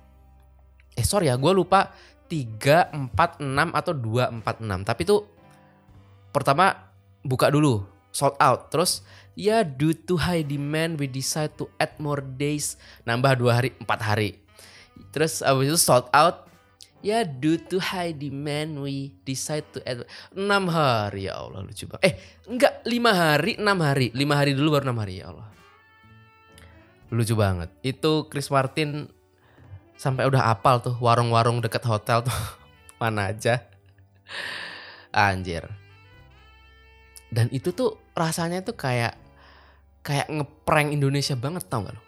Eh 0.97 1.05
sorry 1.05 1.29
ya, 1.29 1.37
gue 1.37 1.53
lupa 1.53 1.93
3, 2.31 3.11
4, 3.11 3.43
6 3.43 3.75
atau 3.75 3.93
2, 3.93 4.41
4, 4.41 4.63
6. 4.63 4.87
Tapi 4.87 5.01
tuh 5.03 5.27
pertama 6.31 6.89
buka 7.21 7.51
dulu, 7.51 7.85
sold 8.09 8.39
out. 8.39 8.71
Terus 8.71 9.03
ya 9.35 9.63
due 9.63 9.95
to 9.95 10.19
high 10.19 10.43
demand 10.43 10.99
we 10.99 11.07
decide 11.07 11.53
to 11.59 11.67
add 11.79 11.95
more 11.99 12.23
days. 12.23 12.79
Nambah 13.07 13.39
dua 13.39 13.61
hari, 13.61 13.75
empat 13.79 13.99
hari. 14.03 14.39
Terus 15.11 15.43
abis 15.43 15.75
itu 15.75 15.79
sold 15.79 16.07
out. 16.15 16.50
Ya 17.01 17.25
due 17.25 17.57
to 17.57 17.81
high 17.81 18.13
demand 18.13 18.77
we 18.77 19.09
decide 19.25 19.65
to 19.73 19.81
add 19.89 20.05
6 20.37 20.37
hari 20.69 21.25
ya 21.25 21.41
Allah 21.41 21.65
lucu 21.65 21.89
banget. 21.89 22.05
Eh 22.05 22.13
enggak 22.45 22.85
5 22.85 22.93
hari 23.09 23.51
6 23.57 23.65
hari. 23.81 24.07
5 24.13 24.39
hari 24.39 24.51
dulu 24.53 24.77
baru 24.77 24.93
6 24.93 25.01
hari 25.01 25.13
ya 25.17 25.33
Allah. 25.33 25.47
Lucu 27.09 27.33
banget. 27.33 27.69
Itu 27.81 28.29
Chris 28.29 28.53
Martin 28.53 29.09
sampai 29.97 30.29
udah 30.29 30.53
apal 30.53 30.81
tuh 30.81 30.93
warung-warung 31.01 31.57
deket 31.61 31.81
hotel 31.89 32.21
tuh 32.21 32.37
mana 33.01 33.33
aja. 33.33 33.65
Anjir. 35.09 35.65
Dan 37.33 37.49
itu 37.49 37.73
tuh 37.73 37.97
rasanya 38.13 38.61
tuh 38.61 38.77
kayak 38.77 39.17
kayak 40.05 40.29
ngeprank 40.29 40.93
Indonesia 40.93 41.33
banget 41.33 41.65
tau 41.65 41.85
gak 41.85 41.95
lo? 41.97 42.03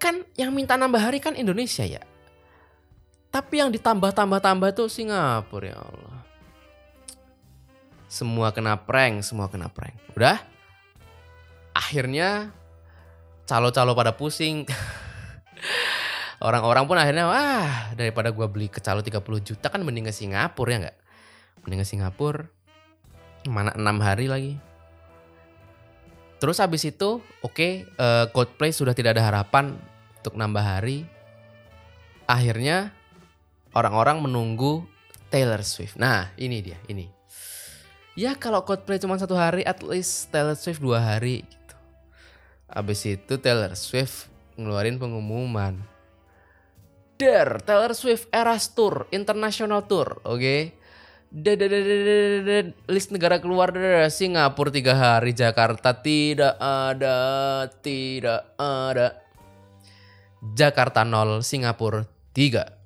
Kan 0.00 0.24
yang 0.34 0.50
minta 0.56 0.74
nambah 0.74 0.98
hari 0.98 1.20
kan 1.20 1.36
Indonesia 1.36 1.84
ya. 1.84 2.00
Tapi 3.30 3.62
yang 3.62 3.70
ditambah-tambah-tambah 3.70 4.74
tuh 4.74 4.90
Singapura 4.90 5.70
ya 5.70 5.78
Allah. 5.78 6.18
Semua 8.10 8.50
kena 8.50 8.74
prank, 8.74 9.22
semua 9.22 9.46
kena 9.46 9.70
prank. 9.70 9.94
Udah? 10.18 10.42
Akhirnya 11.70 12.50
calo-calo 13.46 13.94
pada 13.94 14.18
pusing. 14.18 14.66
Orang-orang 16.46 16.90
pun 16.90 16.98
akhirnya 16.98 17.30
wah 17.30 17.94
daripada 17.94 18.34
gua 18.34 18.50
beli 18.50 18.66
ke 18.66 18.82
calo 18.82 18.98
30 18.98 19.22
juta 19.46 19.70
kan 19.70 19.78
mending 19.86 20.10
ke 20.10 20.14
Singapura 20.14 20.70
ya 20.74 20.78
nggak? 20.82 20.98
Mending 21.62 21.80
ke 21.82 21.86
Singapura. 21.86 22.50
Mana 23.46 23.70
enam 23.78 24.02
hari 24.02 24.26
lagi. 24.26 24.58
Terus 26.42 26.58
habis 26.58 26.82
itu 26.82 27.22
oke 27.44 27.54
okay, 27.54 27.72
uh, 28.00 28.26
Coldplay 28.32 28.72
sudah 28.72 28.96
tidak 28.96 29.14
ada 29.14 29.22
harapan 29.22 29.78
untuk 30.18 30.34
nambah 30.34 30.64
hari. 30.64 31.06
Akhirnya 32.24 32.96
orang-orang 33.74 34.22
menunggu 34.22 34.86
Taylor 35.30 35.62
Swift. 35.62 35.96
Nah 35.96 36.30
ini 36.36 36.58
dia 36.60 36.78
ini. 36.90 37.06
Ya 38.18 38.34
kalau 38.34 38.66
Coldplay 38.66 38.98
cuma 38.98 39.16
satu 39.16 39.38
hari, 39.38 39.62
at 39.62 39.80
least 39.86 40.28
Taylor 40.34 40.58
Swift 40.58 40.82
dua 40.82 40.98
hari 41.00 41.46
gitu. 41.46 41.74
Abis 42.66 43.06
itu 43.06 43.38
Taylor 43.38 43.72
Swift 43.78 44.28
ngeluarin 44.58 44.98
pengumuman. 44.98 45.78
Der 47.16 47.62
Taylor 47.62 47.94
Swift 47.94 48.26
Eras 48.34 48.72
Tour, 48.74 49.06
International 49.14 49.86
Tour, 49.86 50.20
oke. 50.24 50.40
Okay? 50.40 50.60
list 52.90 53.14
negara 53.14 53.38
keluar 53.38 53.70
Singapura 54.10 54.74
tiga 54.74 54.98
hari 54.98 55.30
Jakarta 55.30 55.94
tidak 55.94 56.58
ada 56.58 57.18
tidak 57.86 58.50
ada 58.58 59.14
Jakarta 60.58 61.06
nol 61.06 61.46
Singapura 61.46 62.02
tiga 62.34 62.79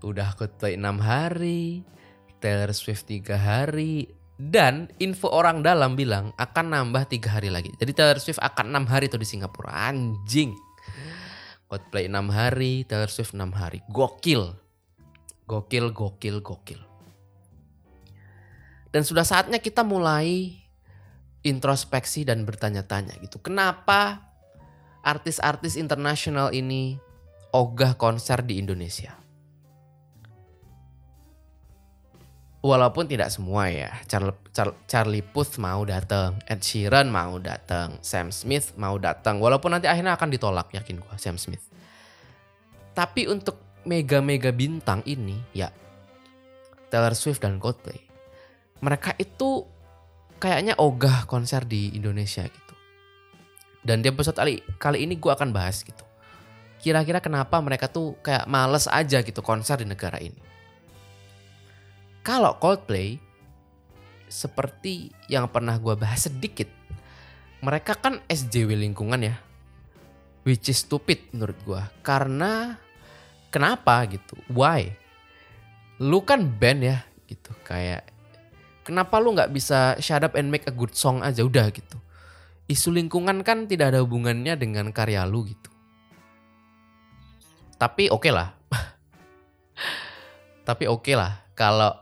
udah 0.00 0.36
Coldplay 0.36 0.80
enam 0.80 1.00
hari 1.00 1.84
Taylor 2.40 2.72
Swift 2.72 3.06
tiga 3.06 3.36
hari 3.36 4.08
dan 4.40 4.88
info 4.96 5.28
orang 5.28 5.60
dalam 5.60 5.92
bilang 5.92 6.32
akan 6.40 6.72
nambah 6.72 7.12
tiga 7.12 7.36
hari 7.36 7.52
lagi. 7.52 7.68
Jadi 7.76 7.92
Taylor 7.92 8.16
Swift 8.16 8.40
akan 8.40 8.72
enam 8.72 8.88
hari 8.88 9.12
tuh 9.12 9.20
di 9.20 9.28
Singapura. 9.28 9.92
Anjing. 9.92 10.56
Coldplay 11.68 12.08
enam 12.08 12.32
hari, 12.32 12.88
Taylor 12.88 13.12
Swift 13.12 13.36
enam 13.36 13.52
hari. 13.52 13.84
Gokil. 13.92 14.56
Gokil, 15.44 15.92
gokil, 15.92 16.40
gokil. 16.40 16.80
Dan 18.90 19.06
sudah 19.06 19.22
saatnya 19.22 19.62
kita 19.62 19.86
mulai 19.86 20.56
introspeksi 21.46 22.26
dan 22.26 22.42
bertanya-tanya 22.42 23.20
gitu. 23.22 23.38
Kenapa 23.38 24.24
artis-artis 25.04 25.78
internasional 25.78 26.50
ini 26.50 26.98
ogah 27.54 27.94
konser 27.94 28.42
di 28.42 28.58
Indonesia? 28.58 29.14
Walaupun 32.60 33.08
tidak 33.08 33.32
semua 33.32 33.68
ya. 33.72 33.90
Charlie, 34.06 34.36
Charlie 34.86 35.24
Puth 35.24 35.56
mau 35.56 35.84
datang, 35.84 36.40
Ed 36.44 36.60
Sheeran 36.60 37.08
mau 37.08 37.40
datang, 37.40 37.96
Sam 38.04 38.32
Smith 38.32 38.76
mau 38.76 38.96
datang. 39.00 39.40
Walaupun 39.40 39.72
nanti 39.76 39.88
akhirnya 39.88 40.16
akan 40.16 40.28
ditolak, 40.32 40.72
yakin 40.72 41.00
gua 41.00 41.16
Sam 41.16 41.40
Smith. 41.40 41.64
Tapi 42.92 43.28
untuk 43.28 43.82
mega-mega 43.88 44.52
bintang 44.52 45.00
ini 45.08 45.40
ya 45.56 45.72
Taylor 46.92 47.16
Swift 47.16 47.40
dan 47.40 47.56
Coldplay. 47.56 47.96
Mereka 48.84 49.16
itu 49.16 49.64
kayaknya 50.40 50.76
ogah 50.76 51.24
konser 51.24 51.64
di 51.64 51.92
Indonesia 51.96 52.44
gitu. 52.44 52.74
Dan 53.80 54.04
di 54.04 54.12
episode 54.12 54.36
kali, 54.36 54.60
kali 54.76 55.08
ini 55.08 55.16
gue 55.16 55.32
akan 55.32 55.56
bahas 55.56 55.80
gitu. 55.80 56.04
Kira-kira 56.80 57.20
kenapa 57.20 57.60
mereka 57.60 57.88
tuh 57.88 58.16
kayak 58.20 58.48
males 58.48 58.88
aja 58.88 59.20
gitu 59.24 59.40
konser 59.40 59.80
di 59.80 59.88
negara 59.88 60.20
ini. 60.20 60.36
Kalau 62.20 62.56
Coldplay, 62.60 63.16
seperti 64.28 65.10
yang 65.26 65.48
pernah 65.48 65.80
gue 65.80 65.96
bahas 65.96 66.28
sedikit, 66.28 66.68
mereka 67.64 67.96
kan 67.96 68.20
SJW 68.28 68.76
lingkungan 68.76 69.24
ya, 69.24 69.36
which 70.44 70.68
is 70.68 70.84
stupid 70.84 71.24
menurut 71.32 71.56
gue. 71.64 71.82
Karena 72.04 72.76
kenapa 73.48 74.04
gitu? 74.08 74.36
Why? 74.52 75.00
lu 76.00 76.24
kan 76.24 76.40
band 76.40 76.80
ya 76.80 77.04
gitu 77.28 77.52
kayak 77.60 78.08
kenapa 78.80 79.20
lu 79.20 79.36
nggak 79.36 79.52
bisa 79.52 80.00
shut 80.00 80.24
up 80.24 80.32
and 80.32 80.48
make 80.48 80.64
a 80.64 80.72
good 80.72 80.96
song 80.96 81.20
aja 81.20 81.44
udah 81.44 81.68
gitu 81.68 82.00
isu 82.72 82.96
lingkungan 82.96 83.44
kan 83.44 83.68
tidak 83.68 83.92
ada 83.92 84.00
hubungannya 84.00 84.56
dengan 84.56 84.88
karya 84.96 85.28
lu 85.28 85.44
gitu 85.44 85.68
tapi 87.76 88.08
oke 88.08 88.32
lah 88.32 88.56
tapi 90.68 90.88
oke 90.88 91.12
lah 91.12 91.44
kalau 91.52 91.92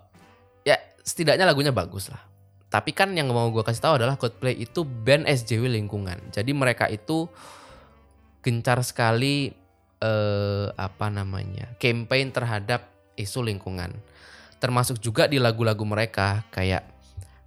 setidaknya 1.09 1.49
lagunya 1.49 1.73
bagus 1.73 2.13
lah. 2.13 2.21
Tapi 2.69 2.93
kan 2.93 3.17
yang 3.17 3.33
mau 3.33 3.49
gue 3.49 3.65
kasih 3.65 3.81
tahu 3.81 3.97
adalah 3.97 4.21
Coldplay 4.21 4.53
itu 4.61 4.85
band 4.85 5.25
SJW 5.25 5.73
lingkungan. 5.73 6.21
Jadi 6.29 6.53
mereka 6.53 6.85
itu 6.93 7.25
gencar 8.45 8.85
sekali 8.85 9.57
eh, 10.05 10.67
apa 10.77 11.07
namanya 11.09 11.73
campaign 11.81 12.29
terhadap 12.29 12.93
isu 13.17 13.41
lingkungan. 13.49 13.97
Termasuk 14.61 15.01
juga 15.01 15.25
di 15.25 15.41
lagu-lagu 15.41 15.81
mereka 15.89 16.45
kayak 16.53 16.85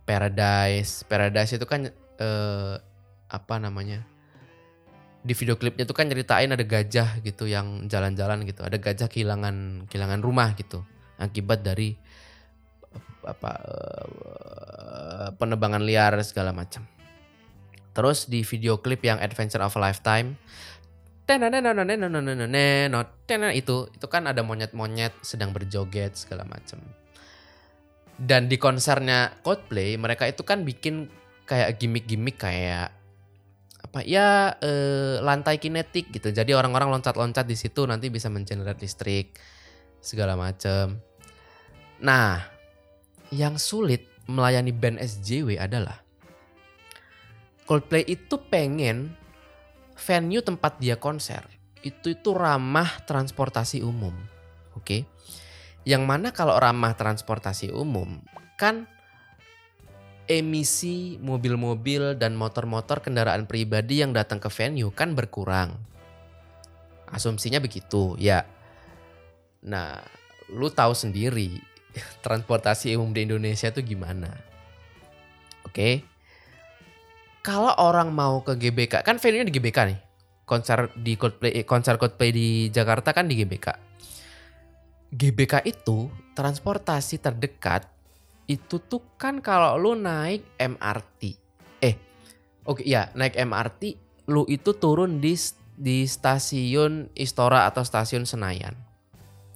Paradise. 0.10 1.06
Paradise 1.06 1.54
itu 1.54 1.70
kan 1.70 1.86
eh, 2.18 2.76
apa 3.32 3.56
namanya 3.62 4.02
di 5.22 5.38
video 5.38 5.54
klipnya 5.54 5.86
itu 5.86 5.94
kan 5.94 6.10
nyeritain 6.10 6.50
ada 6.50 6.66
gajah 6.66 7.22
gitu 7.22 7.46
yang 7.46 7.86
jalan-jalan 7.86 8.42
gitu. 8.50 8.66
Ada 8.66 8.82
gajah 8.82 9.06
kehilangan 9.06 9.86
kehilangan 9.86 10.26
rumah 10.26 10.58
gitu. 10.58 10.82
Akibat 11.22 11.62
dari 11.62 11.94
apa 13.26 13.52
eh, 13.62 15.30
penebangan 15.38 15.84
liar 15.84 16.18
segala 16.26 16.52
macam 16.52 16.86
terus 17.92 18.32
di 18.32 18.42
video 18.48 18.80
klip 18.80 19.04
yang 19.04 19.20
Adventure 19.20 19.62
of 19.62 19.76
a 19.76 19.82
Lifetime 19.82 20.40
itu 23.56 23.88
itu 23.96 24.08
kan 24.12 24.28
ada 24.28 24.44
monyet-monyet 24.44 25.16
sedang 25.24 25.56
berjoget 25.56 26.20
segala 26.20 26.44
macam. 26.44 26.84
Dan 28.20 28.52
di 28.52 28.60
konsernya 28.60 29.40
Coldplay 29.40 29.96
mereka 29.96 30.28
itu 30.28 30.44
kan 30.44 30.68
bikin 30.68 31.08
kayak 31.48 31.80
gimmick-gimmick 31.80 32.36
kayak 32.36 32.92
apa 33.80 34.04
ya 34.04 34.60
eh, 34.60 35.24
lantai 35.24 35.56
kinetik 35.56 36.12
gitu. 36.12 36.36
Jadi 36.36 36.52
orang-orang 36.52 37.00
loncat-loncat 37.00 37.48
di 37.48 37.56
situ 37.56 37.88
nanti 37.88 38.12
bisa 38.12 38.28
mengenerate 38.28 38.84
listrik 38.84 39.40
segala 40.04 40.36
macam. 40.36 41.00
Nah, 42.04 42.44
yang 43.32 43.56
sulit 43.56 44.08
melayani 44.28 44.76
band 44.76 45.00
SJW 45.00 45.58
adalah 45.58 46.04
Coldplay 47.66 48.04
itu 48.04 48.36
pengen 48.52 49.16
venue 49.96 50.44
tempat 50.44 50.76
dia 50.78 51.00
konser 51.00 51.62
itu 51.82 52.14
itu 52.14 52.30
ramah 52.34 53.02
transportasi 53.04 53.82
umum. 53.82 54.14
Oke. 54.78 54.86
Okay? 54.86 55.02
Yang 55.82 56.04
mana 56.06 56.28
kalau 56.30 56.54
ramah 56.62 56.94
transportasi 56.94 57.74
umum 57.74 58.22
kan 58.54 58.86
emisi 60.30 61.18
mobil-mobil 61.18 62.14
dan 62.16 62.38
motor-motor 62.38 63.02
kendaraan 63.02 63.50
pribadi 63.50 64.06
yang 64.06 64.14
datang 64.14 64.38
ke 64.38 64.48
venue 64.54 64.94
kan 64.94 65.18
berkurang. 65.18 65.74
Asumsinya 67.10 67.60
begitu, 67.60 68.16
ya. 68.22 68.46
Nah, 69.66 70.00
lu 70.54 70.72
tahu 70.72 70.94
sendiri 70.96 71.60
transportasi 72.26 72.96
umum 72.96 73.12
di 73.12 73.28
Indonesia 73.28 73.70
itu 73.70 73.82
gimana. 73.84 74.32
Oke. 75.68 75.74
Okay? 75.74 75.94
Kalau 77.42 77.74
orang 77.82 78.14
mau 78.14 78.46
ke 78.46 78.54
GBK, 78.54 79.02
kan 79.02 79.18
venue-nya 79.18 79.50
di 79.50 79.56
GBK 79.58 79.80
nih 79.90 80.00
konser 80.52 80.92
di 81.00 81.16
Coldplay 81.16 81.64
eh, 81.64 81.64
konser 81.64 81.96
Coldplay 81.96 82.36
di 82.36 82.48
Jakarta 82.68 83.16
kan 83.16 83.32
di 83.32 83.40
GBK. 83.40 83.72
GBK 85.16 85.64
itu 85.64 86.12
transportasi 86.36 87.24
terdekat 87.24 87.88
itu 88.52 88.84
tuh 88.84 89.16
kan 89.16 89.40
kalau 89.40 89.80
lu 89.80 89.96
naik 89.96 90.44
MRT. 90.60 91.22
Eh, 91.80 91.96
oke 92.68 92.84
okay, 92.84 92.92
ya 92.92 93.08
naik 93.16 93.40
MRT 93.40 93.96
lu 94.28 94.44
itu 94.52 94.76
turun 94.76 95.24
di 95.24 95.40
di 95.80 96.04
stasiun 96.04 97.16
Istora 97.16 97.64
atau 97.72 97.88
stasiun 97.88 98.28
Senayan. 98.28 98.76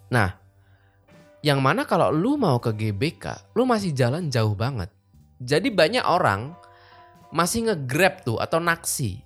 Nah, 0.07 0.44
yang 1.45 1.61
mana 1.61 1.85
kalau 1.85 2.09
lu 2.09 2.41
mau 2.41 2.57
ke 2.57 2.73
GBK, 2.73 3.53
lu 3.53 3.69
masih 3.69 3.93
jalan 3.93 4.33
jauh 4.33 4.57
banget. 4.57 4.89
Jadi 5.37 5.69
banyak 5.69 6.01
orang 6.01 6.57
masih 7.29 7.69
nge-grab 7.69 8.25
tuh 8.25 8.41
atau 8.41 8.57
naksi. 8.57 9.21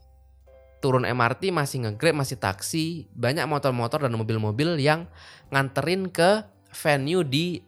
Turun 0.84 1.08
MRT 1.08 1.55
masih 1.55 1.88
ngegrab 1.88 2.19
masih 2.19 2.36
taksi 2.36 3.08
banyak 3.15 3.47
motor-motor 3.47 4.03
dan 4.03 4.12
mobil-mobil 4.19 4.75
yang 4.84 5.08
nganterin 5.47 6.12
ke 6.12 6.43
venue 6.75 7.23
di 7.23 7.63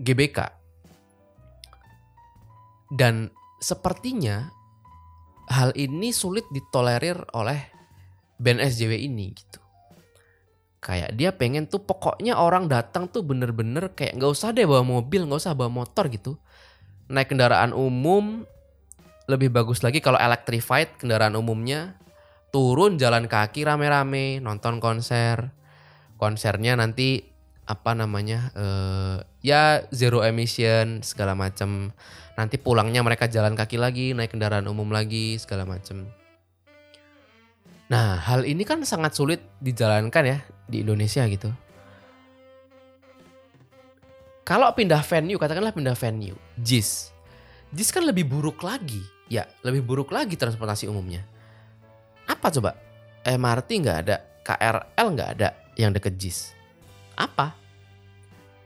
GBK. 0.00 0.48
Dan 2.88 3.28
sepertinya 3.60 4.48
hal 5.52 5.76
ini 5.76 6.08
sulit 6.08 6.48
ditolerir 6.48 7.20
oleh 7.36 7.68
band 8.40 8.64
SJW 8.64 8.96
ini 8.96 9.36
gitu 9.36 9.63
kayak 10.84 11.16
dia 11.16 11.32
pengen 11.32 11.64
tuh 11.64 11.80
pokoknya 11.80 12.36
orang 12.36 12.68
datang 12.68 13.08
tuh 13.08 13.24
bener-bener 13.24 13.96
kayak 13.96 14.20
nggak 14.20 14.30
usah 14.36 14.52
deh 14.52 14.68
bawa 14.68 14.84
mobil 14.84 15.24
nggak 15.24 15.40
usah 15.40 15.56
bawa 15.56 15.72
motor 15.72 16.12
gitu. 16.12 16.36
Naik 17.08 17.32
kendaraan 17.32 17.72
umum 17.72 18.44
lebih 19.24 19.48
bagus 19.48 19.80
lagi 19.80 20.04
kalau 20.04 20.20
electrified 20.20 21.00
kendaraan 21.00 21.32
umumnya 21.40 21.96
turun 22.52 23.00
jalan 23.00 23.24
kaki 23.24 23.64
rame-rame 23.64 24.44
nonton 24.44 24.76
konser. 24.76 25.56
Konsernya 26.20 26.76
nanti 26.76 27.34
apa 27.64 27.96
namanya 27.96 28.52
uh, 28.52 29.16
ya 29.40 29.88
zero 29.88 30.20
emission 30.20 31.00
segala 31.00 31.32
macam 31.32 31.96
nanti 32.36 32.60
pulangnya 32.60 33.00
mereka 33.00 33.24
jalan 33.24 33.56
kaki 33.56 33.80
lagi 33.80 34.12
naik 34.12 34.36
kendaraan 34.36 34.68
umum 34.68 34.92
lagi 34.92 35.40
segala 35.40 35.64
macam 35.64 36.04
nah 37.88 38.20
hal 38.20 38.44
ini 38.44 38.68
kan 38.68 38.84
sangat 38.84 39.16
sulit 39.16 39.40
dijalankan 39.64 40.24
ya 40.28 40.38
di 40.68 40.84
Indonesia 40.84 41.24
gitu 41.28 41.50
kalau 44.44 44.68
pindah 44.76 45.00
venue 45.00 45.40
katakanlah 45.40 45.72
pindah 45.72 45.96
venue 45.96 46.36
JIS 46.60 47.14
JIS 47.74 47.90
kan 47.90 48.04
lebih 48.04 48.28
buruk 48.28 48.60
lagi 48.62 49.14
ya 49.28 49.48
lebih 49.64 49.84
buruk 49.84 50.12
lagi 50.12 50.36
transportasi 50.36 50.88
umumnya. 50.88 51.24
Apa 52.28 52.48
coba? 52.52 52.76
MRT 53.24 53.68
nggak 53.80 53.98
ada, 54.06 54.16
KRL 54.44 55.06
nggak 55.16 55.30
ada 55.38 55.48
yang 55.76 55.92
deket 55.92 56.16
JIS. 56.16 56.52
Apa? 57.16 57.56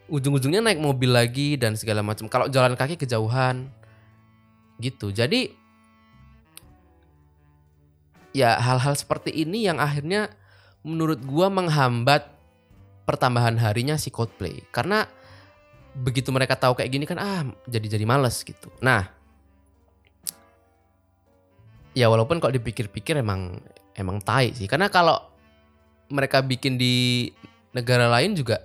Ujung-ujungnya 0.09 0.65
naik 0.65 0.81
mobil 0.81 1.13
lagi 1.13 1.55
dan 1.61 1.77
segala 1.77 2.01
macam. 2.01 2.27
Kalau 2.33 2.49
jalan 2.49 2.75
kaki 2.75 2.97
kejauhan, 2.97 3.69
gitu. 4.81 5.13
Jadi 5.13 5.53
ya 8.33 8.57
hal-hal 8.57 8.95
seperti 8.95 9.35
ini 9.35 9.67
yang 9.67 9.79
akhirnya 9.83 10.33
menurut 10.83 11.21
gua 11.25 11.49
menghambat 11.49 12.29
pertambahan 13.09 13.57
harinya 13.57 13.97
si 13.97 14.13
Coldplay. 14.13 14.61
Karena 14.69 15.09
begitu 15.97 16.31
mereka 16.31 16.55
tahu 16.55 16.79
kayak 16.79 16.91
gini 16.93 17.05
kan 17.09 17.19
ah 17.19 17.43
jadi 17.65 17.99
jadi 17.99 18.05
males 18.05 18.45
gitu. 18.45 18.69
Nah, 18.85 19.09
ya 21.97 22.07
walaupun 22.07 22.39
kalau 22.39 22.53
dipikir-pikir 22.55 23.19
emang 23.19 23.59
emang 23.97 24.21
tai 24.23 24.53
sih. 24.53 24.69
Karena 24.69 24.93
kalau 24.93 25.19
mereka 26.13 26.45
bikin 26.45 26.77
di 26.77 27.29
negara 27.73 28.09
lain 28.09 28.37
juga 28.37 28.61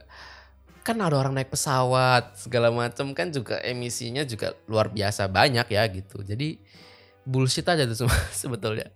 kan 0.84 0.99
ada 0.99 1.15
orang 1.15 1.39
naik 1.39 1.47
pesawat 1.47 2.36
segala 2.36 2.67
macam 2.67 3.15
kan 3.15 3.32
juga 3.32 3.56
emisinya 3.63 4.28
juga 4.28 4.52
luar 4.67 4.91
biasa 4.91 5.32
banyak 5.32 5.67
ya 5.71 5.84
gitu. 5.88 6.19
Jadi 6.21 6.60
bullshit 7.23 7.65
aja 7.67 7.88
tuh 7.88 8.05
semua 8.05 8.17
sebetulnya. 8.43 8.88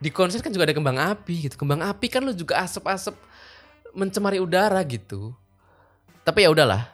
Di 0.00 0.08
konser 0.14 0.40
kan 0.40 0.54
juga 0.54 0.70
ada 0.70 0.74
kembang 0.74 0.98
api 0.98 1.50
gitu. 1.50 1.54
Kembang 1.60 1.82
api 1.84 2.06
kan 2.08 2.24
lu 2.24 2.32
juga 2.32 2.62
asap-asap 2.62 3.14
mencemari 3.94 4.38
udara 4.38 4.80
gitu. 4.86 5.34
Tapi 6.22 6.46
ya 6.46 6.50
udahlah. 6.50 6.88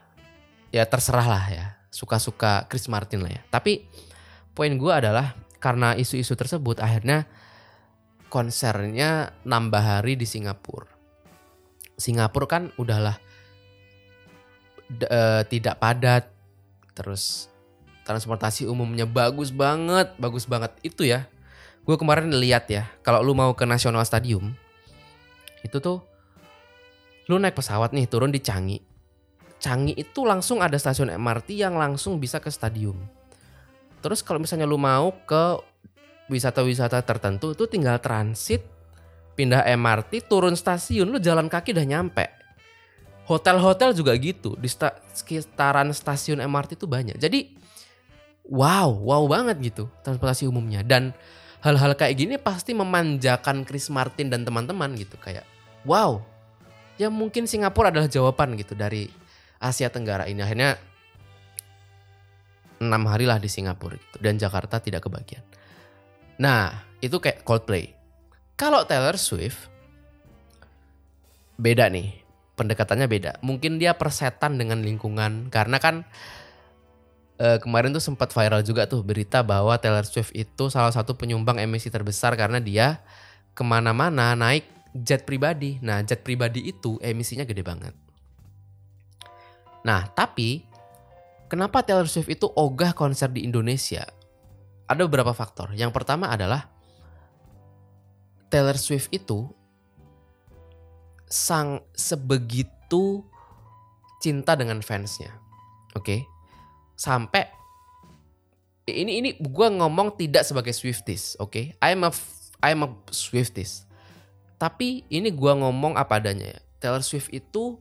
Ya 0.72 0.84
terserah 0.88 1.28
lah 1.28 1.44
ya. 1.48 1.66
Suka-suka 1.92 2.66
Chris 2.66 2.88
Martin 2.90 3.22
lah 3.22 3.32
ya. 3.32 3.42
Tapi 3.48 3.86
poin 4.56 4.72
gue 4.74 4.92
adalah 4.92 5.36
karena 5.60 5.96
isu-isu 5.96 6.36
tersebut 6.36 6.80
akhirnya 6.80 7.28
konsernya 8.28 9.32
nambah 9.46 9.80
hari 9.80 10.18
di 10.18 10.26
Singapura. 10.26 10.90
Singapura 11.96 12.46
kan 12.48 12.62
udahlah 12.76 13.16
uh, 15.08 15.42
tidak 15.48 15.80
padat, 15.80 16.28
terus 16.92 17.48
transportasi 18.06 18.70
umumnya 18.70 19.04
bagus 19.04 19.50
banget, 19.50 20.14
bagus 20.16 20.46
banget 20.46 20.70
itu 20.86 21.02
ya. 21.02 21.26
Gue 21.82 21.98
kemarin 21.98 22.30
lihat 22.30 22.70
ya, 22.70 22.86
kalau 23.02 23.22
lu 23.22 23.34
mau 23.34 23.50
ke 23.58 23.66
National 23.66 24.06
Stadium, 24.06 24.54
itu 25.66 25.82
tuh 25.82 26.02
lu 27.26 27.42
naik 27.42 27.58
pesawat 27.58 27.90
nih 27.90 28.06
turun 28.06 28.30
di 28.30 28.38
Changi. 28.38 28.78
Changi 29.58 29.98
itu 29.98 30.22
langsung 30.22 30.62
ada 30.62 30.78
stasiun 30.78 31.10
MRT 31.18 31.58
yang 31.58 31.74
langsung 31.74 32.22
bisa 32.22 32.38
ke 32.38 32.52
stadium. 32.52 32.94
Terus 34.04 34.22
kalau 34.22 34.38
misalnya 34.38 34.68
lu 34.68 34.78
mau 34.78 35.10
ke 35.26 35.58
wisata-wisata 36.30 37.02
tertentu 37.02 37.54
itu 37.56 37.66
tinggal 37.66 37.98
transit, 37.98 38.62
pindah 39.34 39.66
MRT, 39.74 40.28
turun 40.30 40.54
stasiun, 40.54 41.10
lu 41.10 41.18
jalan 41.18 41.50
kaki 41.50 41.74
udah 41.74 41.86
nyampe. 41.86 42.26
Hotel-hotel 43.26 43.90
juga 43.90 44.14
gitu 44.14 44.54
di 44.54 44.70
sekitaran 45.10 45.90
stasiun 45.90 46.38
MRT 46.46 46.78
itu 46.78 46.86
banyak. 46.86 47.18
Jadi 47.18 47.58
wow, 48.50 48.90
wow 48.90 49.22
banget 49.26 49.74
gitu 49.74 49.84
transportasi 50.06 50.46
umumnya 50.46 50.82
dan 50.86 51.14
hal-hal 51.66 51.98
kayak 51.98 52.14
gini 52.14 52.34
pasti 52.38 52.76
memanjakan 52.76 53.66
Chris 53.66 53.90
Martin 53.90 54.30
dan 54.30 54.46
teman-teman 54.46 54.94
gitu 54.94 55.18
kayak 55.18 55.42
wow. 55.82 56.22
Ya 56.96 57.12
mungkin 57.12 57.44
Singapura 57.44 57.92
adalah 57.92 58.08
jawaban 58.08 58.56
gitu 58.56 58.72
dari 58.72 59.12
Asia 59.60 59.92
Tenggara 59.92 60.24
ini. 60.24 60.40
Akhirnya 60.40 60.80
enam 62.80 63.02
hari 63.08 63.28
lah 63.28 63.36
di 63.36 63.48
Singapura 63.52 63.96
gitu 63.96 64.16
dan 64.20 64.40
Jakarta 64.40 64.80
tidak 64.80 65.04
kebagian. 65.04 65.44
Nah 66.40 66.72
itu 67.04 67.20
kayak 67.20 67.44
Coldplay. 67.44 67.92
Kalau 68.56 68.88
Taylor 68.88 69.20
Swift 69.20 69.68
beda 71.60 71.92
nih 71.92 72.16
pendekatannya 72.56 73.06
beda. 73.08 73.32
Mungkin 73.44 73.76
dia 73.76 73.92
persetan 73.96 74.56
dengan 74.56 74.80
lingkungan 74.80 75.52
karena 75.52 75.76
kan 75.76 76.08
eh, 77.36 77.58
kemarin 77.60 77.92
tuh 77.92 78.02
sempat 78.02 78.32
viral 78.32 78.64
juga 78.64 78.88
tuh 78.88 79.04
berita 79.04 79.44
bahwa 79.44 79.76
Taylor 79.76 80.04
Swift 80.04 80.32
itu 80.32 80.68
salah 80.72 80.92
satu 80.92 81.16
penyumbang 81.16 81.60
emisi 81.60 81.92
terbesar 81.92 82.36
karena 82.36 82.60
dia 82.60 83.00
ke 83.56 83.62
mana-mana 83.64 84.36
naik 84.36 84.68
jet 84.92 85.28
pribadi. 85.28 85.80
Nah 85.84 86.00
jet 86.04 86.24
pribadi 86.24 86.68
itu 86.68 86.96
emisinya 87.00 87.44
gede 87.44 87.62
banget. 87.64 87.94
Nah 89.84 90.08
tapi 90.12 90.64
kenapa 91.48 91.84
Taylor 91.84 92.08
Swift 92.08 92.32
itu 92.32 92.48
ogah 92.56 92.96
konser 92.96 93.28
di 93.32 93.44
Indonesia? 93.44 94.04
Ada 94.86 95.04
beberapa 95.04 95.34
faktor. 95.34 95.74
Yang 95.74 95.92
pertama 95.92 96.30
adalah 96.30 96.70
Taylor 98.46 98.78
Swift 98.78 99.10
itu 99.10 99.50
sang 101.26 101.82
sebegitu 101.92 103.26
cinta 104.22 104.54
dengan 104.54 104.78
fansnya. 104.80 105.34
Oke. 105.98 106.35
Sampai 106.96 107.44
ini 108.88 109.20
ini 109.20 109.30
gua 109.38 109.68
ngomong 109.68 110.16
tidak 110.16 110.48
sebagai 110.48 110.72
Swifties, 110.72 111.36
oke? 111.36 111.76
I'm 111.78 112.02
a 112.02 112.10
I'm 112.64 112.80
a 112.82 112.88
Swifties. 113.12 113.84
Tapi 114.56 115.04
ini 115.12 115.28
gua 115.28 115.52
ngomong 115.60 116.00
apa 116.00 116.16
adanya 116.16 116.56
ya. 116.56 116.60
Taylor 116.80 117.04
Swift 117.04 117.28
itu 117.28 117.76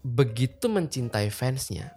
begitu 0.00 0.70
mencintai 0.72 1.28
fansnya. 1.28 1.92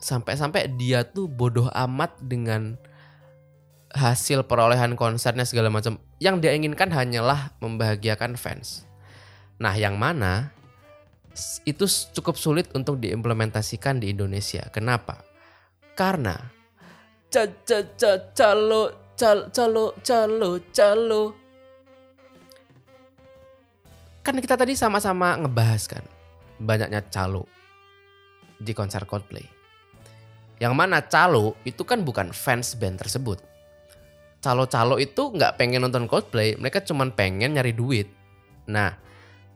Sampai-sampai 0.00 0.70
dia 0.78 1.02
tuh 1.02 1.26
bodoh 1.26 1.68
amat 1.72 2.14
dengan 2.22 2.78
hasil 3.92 4.44
perolehan 4.44 4.94
konsernya 4.94 5.42
segala 5.48 5.72
macam. 5.72 5.98
Yang 6.22 6.36
dia 6.44 6.52
inginkan 6.54 6.92
hanyalah 6.92 7.56
membahagiakan 7.58 8.36
fans. 8.38 8.86
Nah, 9.56 9.72
yang 9.72 9.96
mana 9.96 10.52
itu 11.68 11.84
cukup 12.16 12.34
sulit 12.40 12.66
untuk 12.72 12.98
diimplementasikan 12.98 14.00
di 14.00 14.10
Indonesia. 14.10 14.66
Kenapa? 14.72 15.20
Karena 15.96 16.36
ca 17.30 17.44
ca 17.66 17.78
ca 17.96 18.12
calo 18.32 19.12
cal 19.18 19.50
calo 19.50 19.92
calo 20.00 20.50
calo 20.70 21.22
kan 24.22 24.38
kita 24.38 24.54
tadi 24.54 24.78
sama-sama 24.78 25.34
ngebahas 25.38 25.90
kan 25.90 26.04
banyaknya 26.58 27.02
calo 27.10 27.46
di 28.56 28.72
konser 28.72 29.04
Coldplay. 29.04 29.44
Yang 30.56 30.74
mana 30.74 31.04
calo 31.04 31.54
itu 31.68 31.84
kan 31.84 32.00
bukan 32.02 32.32
fans 32.32 32.74
band 32.74 32.96
tersebut. 32.96 33.38
Calo-calo 34.40 34.96
itu 34.96 35.30
nggak 35.30 35.60
pengen 35.60 35.84
nonton 35.84 36.08
Coldplay, 36.08 36.56
mereka 36.56 36.80
cuman 36.80 37.12
pengen 37.12 37.54
nyari 37.54 37.76
duit. 37.76 38.08
Nah, 38.66 38.96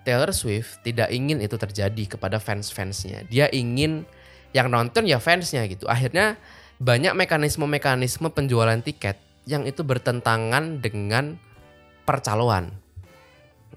Taylor 0.02 0.32
Swift 0.32 0.80
tidak 0.82 1.12
ingin 1.12 1.40
itu 1.44 1.54
terjadi 1.54 2.16
kepada 2.16 2.40
fans-fansnya. 2.40 3.28
Dia 3.28 3.46
ingin 3.52 4.08
yang 4.56 4.72
nonton 4.72 5.06
ya 5.06 5.20
fansnya 5.22 5.66
gitu. 5.68 5.86
Akhirnya 5.86 6.40
banyak 6.80 7.12
mekanisme-mekanisme 7.12 8.32
penjualan 8.32 8.80
tiket 8.80 9.20
yang 9.44 9.68
itu 9.68 9.84
bertentangan 9.84 10.80
dengan 10.80 11.36
percaloan. 12.08 12.72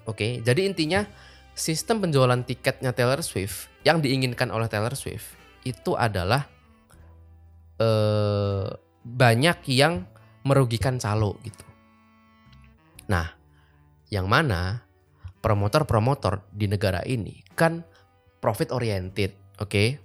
Oke, 0.08 0.40
jadi 0.42 0.68
intinya 0.68 1.06
sistem 1.54 2.02
penjualan 2.04 2.40
tiketnya 2.42 2.92
Taylor 2.92 3.22
Swift 3.22 3.70
yang 3.86 4.00
diinginkan 4.02 4.50
oleh 4.50 4.68
Taylor 4.68 4.96
Swift 4.98 5.36
itu 5.64 5.96
adalah 5.96 6.48
eh, 7.80 8.68
banyak 9.04 9.58
yang 9.72 10.08
merugikan 10.44 11.00
calo 11.00 11.40
gitu. 11.44 11.64
Nah, 13.08 13.36
yang 14.12 14.28
mana 14.28 14.84
promotor-promotor 15.44 16.48
di 16.56 16.72
negara 16.72 17.04
ini 17.04 17.44
kan 17.52 17.84
profit 18.40 18.72
oriented, 18.72 19.36
oke? 19.60 20.00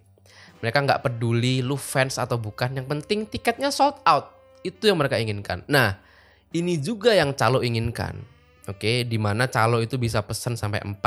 Mereka 0.59 0.79
nggak 0.83 1.03
peduli 1.07 1.63
lu 1.63 1.79
fans 1.79 2.19
atau 2.19 2.35
bukan, 2.35 2.75
yang 2.83 2.91
penting 2.91 3.31
tiketnya 3.31 3.71
sold 3.71 4.03
out. 4.03 4.35
Itu 4.67 4.91
yang 4.91 4.99
mereka 4.99 5.15
inginkan. 5.23 5.63
Nah, 5.71 6.03
ini 6.51 6.83
juga 6.83 7.15
yang 7.15 7.39
calo 7.39 7.63
inginkan. 7.63 8.19
Oke, 8.67 9.07
di 9.07 9.17
mana 9.17 9.47
calo 9.47 9.79
itu 9.79 9.97
bisa 9.97 10.27
pesan 10.27 10.59
sampai 10.59 10.83
4, 10.83 10.99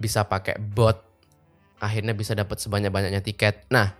bisa 0.00 0.24
pakai 0.24 0.56
bot. 0.56 0.96
Akhirnya 1.84 2.16
bisa 2.16 2.32
dapat 2.32 2.58
sebanyak-banyaknya 2.58 3.20
tiket. 3.20 3.68
Nah, 3.68 3.92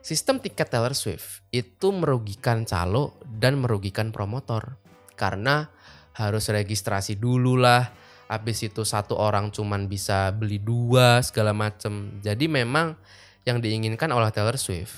sistem 0.00 0.40
tiket 0.40 0.72
Taylor 0.72 0.96
Swift 0.96 1.44
itu 1.52 1.92
merugikan 1.92 2.64
calo 2.64 3.20
dan 3.22 3.60
merugikan 3.60 4.08
promotor. 4.10 4.80
Karena 5.14 5.68
harus 6.16 6.48
registrasi 6.48 7.20
dulu 7.20 7.60
lah. 7.60 8.05
Habis 8.26 8.66
itu 8.66 8.82
satu 8.82 9.14
orang 9.14 9.54
cuman 9.54 9.86
bisa 9.86 10.34
beli 10.34 10.58
dua 10.58 11.22
segala 11.22 11.54
macem. 11.54 12.18
Jadi 12.22 12.50
memang 12.50 12.98
yang 13.46 13.62
diinginkan 13.62 14.10
oleh 14.10 14.28
Taylor 14.34 14.58
Swift, 14.58 14.94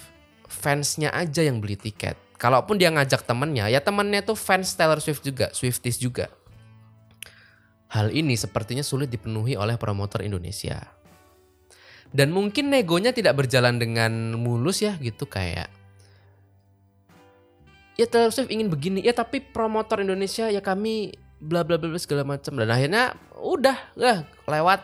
fansnya 0.49 1.12
aja 1.12 1.45
yang 1.45 1.61
beli 1.61 1.77
tiket. 1.77 2.17
Kalaupun 2.41 2.81
dia 2.81 2.88
ngajak 2.88 3.29
temennya, 3.29 3.69
ya 3.69 3.85
temennya 3.85 4.25
tuh 4.25 4.38
fans 4.38 4.73
Taylor 4.73 5.03
Swift 5.05 5.21
juga, 5.21 5.53
Swifties 5.53 6.01
juga. 6.01 6.33
Hal 7.93 8.14
ini 8.14 8.37
sepertinya 8.37 8.85
sulit 8.85 9.12
dipenuhi 9.12 9.59
oleh 9.59 9.77
promotor 9.77 10.25
Indonesia. 10.25 10.81
Dan 12.09 12.33
mungkin 12.33 12.73
negonya 12.73 13.12
tidak 13.12 13.37
berjalan 13.37 13.77
dengan 13.77 14.33
mulus 14.41 14.81
ya 14.81 14.97
gitu 14.97 15.29
kayak 15.29 15.69
ya 17.99 18.07
Taylor 18.07 18.31
Swift 18.31 18.55
ingin 18.55 18.71
begini 18.71 19.03
ya 19.03 19.11
tapi 19.11 19.43
promotor 19.43 20.01
Indonesia 20.01 20.47
ya 20.47 20.62
kami 20.62 21.11
bla 21.38 21.62
bla 21.62 21.79
bla 21.79 21.98
segala 21.98 22.27
macam. 22.27 22.59
Dan 22.59 22.70
akhirnya 22.70 23.14
udah 23.38 23.79
lah 23.98 24.27
lewat. 24.46 24.81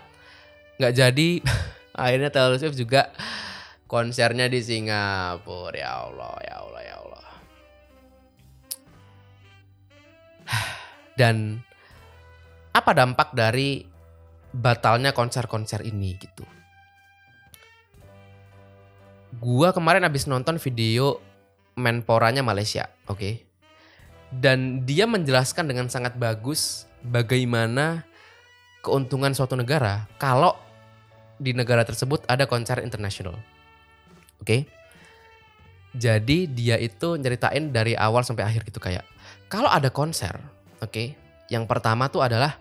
Nggak 0.78 0.94
jadi. 0.94 1.30
Akhirnya 1.94 2.26
Taylor 2.34 2.58
Swift 2.58 2.74
juga 2.74 3.14
konsernya 3.86 4.50
di 4.50 4.58
Singapura. 4.58 5.78
Ya 5.78 6.02
Allah 6.02 6.34
ya 6.42 6.54
Allah 6.58 6.82
ya 6.82 6.94
Allah. 6.98 7.26
Dan 11.18 11.62
apa 12.74 12.90
dampak 12.90 13.30
dari 13.38 13.86
batalnya 14.50 15.14
konser-konser 15.14 15.86
ini 15.86 16.18
gitu? 16.18 16.42
Gua 19.38 19.70
kemarin 19.70 20.02
habis 20.02 20.26
nonton 20.26 20.58
video 20.58 21.22
Menporanya 21.74 22.46
Malaysia, 22.46 22.86
oke. 23.10 23.42
Dan 24.40 24.82
dia 24.88 25.06
menjelaskan 25.06 25.70
dengan 25.70 25.86
sangat 25.86 26.18
bagus 26.18 26.88
bagaimana 27.04 28.02
keuntungan 28.84 29.32
suatu 29.32 29.56
negara 29.56 30.04
kalau 30.20 30.56
di 31.38 31.56
negara 31.56 31.82
tersebut 31.82 32.24
ada 32.28 32.44
konser 32.48 32.80
internasional. 32.84 33.36
Oke. 34.40 34.68
Jadi 35.94 36.50
dia 36.50 36.74
itu 36.74 37.14
nyeritain 37.14 37.70
dari 37.70 37.94
awal 37.94 38.26
sampai 38.26 38.42
akhir 38.42 38.66
gitu 38.66 38.82
kayak 38.82 39.06
kalau 39.46 39.70
ada 39.70 39.86
konser, 39.94 40.34
oke. 40.82 41.14
Yang 41.46 41.64
pertama 41.70 42.10
tuh 42.10 42.26
adalah 42.26 42.58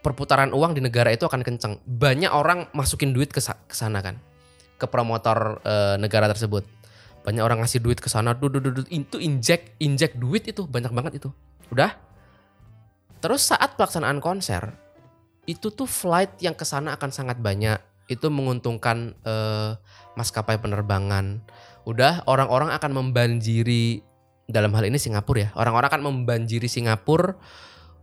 perputaran 0.00 0.54
uang 0.54 0.72
di 0.72 0.80
negara 0.80 1.12
itu 1.12 1.28
akan 1.28 1.44
kenceng. 1.44 1.82
Banyak 1.84 2.32
orang 2.32 2.72
masukin 2.72 3.12
duit 3.12 3.28
ke 3.34 3.44
sa- 3.44 3.60
ke 3.68 3.76
sana 3.76 4.00
kan. 4.00 4.16
Ke 4.80 4.88
promotor 4.88 5.60
eh, 5.60 5.96
negara 6.00 6.30
tersebut 6.32 6.64
banyak 7.26 7.42
orang 7.42 7.58
ngasih 7.58 7.82
duit 7.82 7.98
ke 7.98 8.06
sana 8.06 8.38
itu 8.86 9.16
injek 9.18 9.74
injek 9.82 10.14
duit 10.14 10.46
itu 10.46 10.62
banyak 10.62 10.94
banget 10.94 11.18
itu. 11.18 11.34
Udah. 11.74 11.98
Terus 13.18 13.50
saat 13.50 13.74
pelaksanaan 13.74 14.22
konser 14.22 14.70
itu 15.50 15.74
tuh 15.74 15.90
flight 15.90 16.38
yang 16.38 16.54
ke 16.54 16.62
sana 16.62 16.94
akan 16.94 17.10
sangat 17.10 17.42
banyak. 17.42 17.82
Itu 18.06 18.30
menguntungkan 18.30 19.18
eh, 19.26 19.74
maskapai 20.14 20.62
penerbangan. 20.62 21.42
Udah 21.82 22.22
orang-orang 22.30 22.70
akan 22.70 22.94
membanjiri 22.94 24.06
dalam 24.46 24.70
hal 24.78 24.86
ini 24.86 24.96
Singapura 24.96 25.38
ya 25.42 25.48
orang-orang 25.58 25.90
akan 25.90 26.02
membanjiri 26.06 26.70
Singapura 26.70 27.34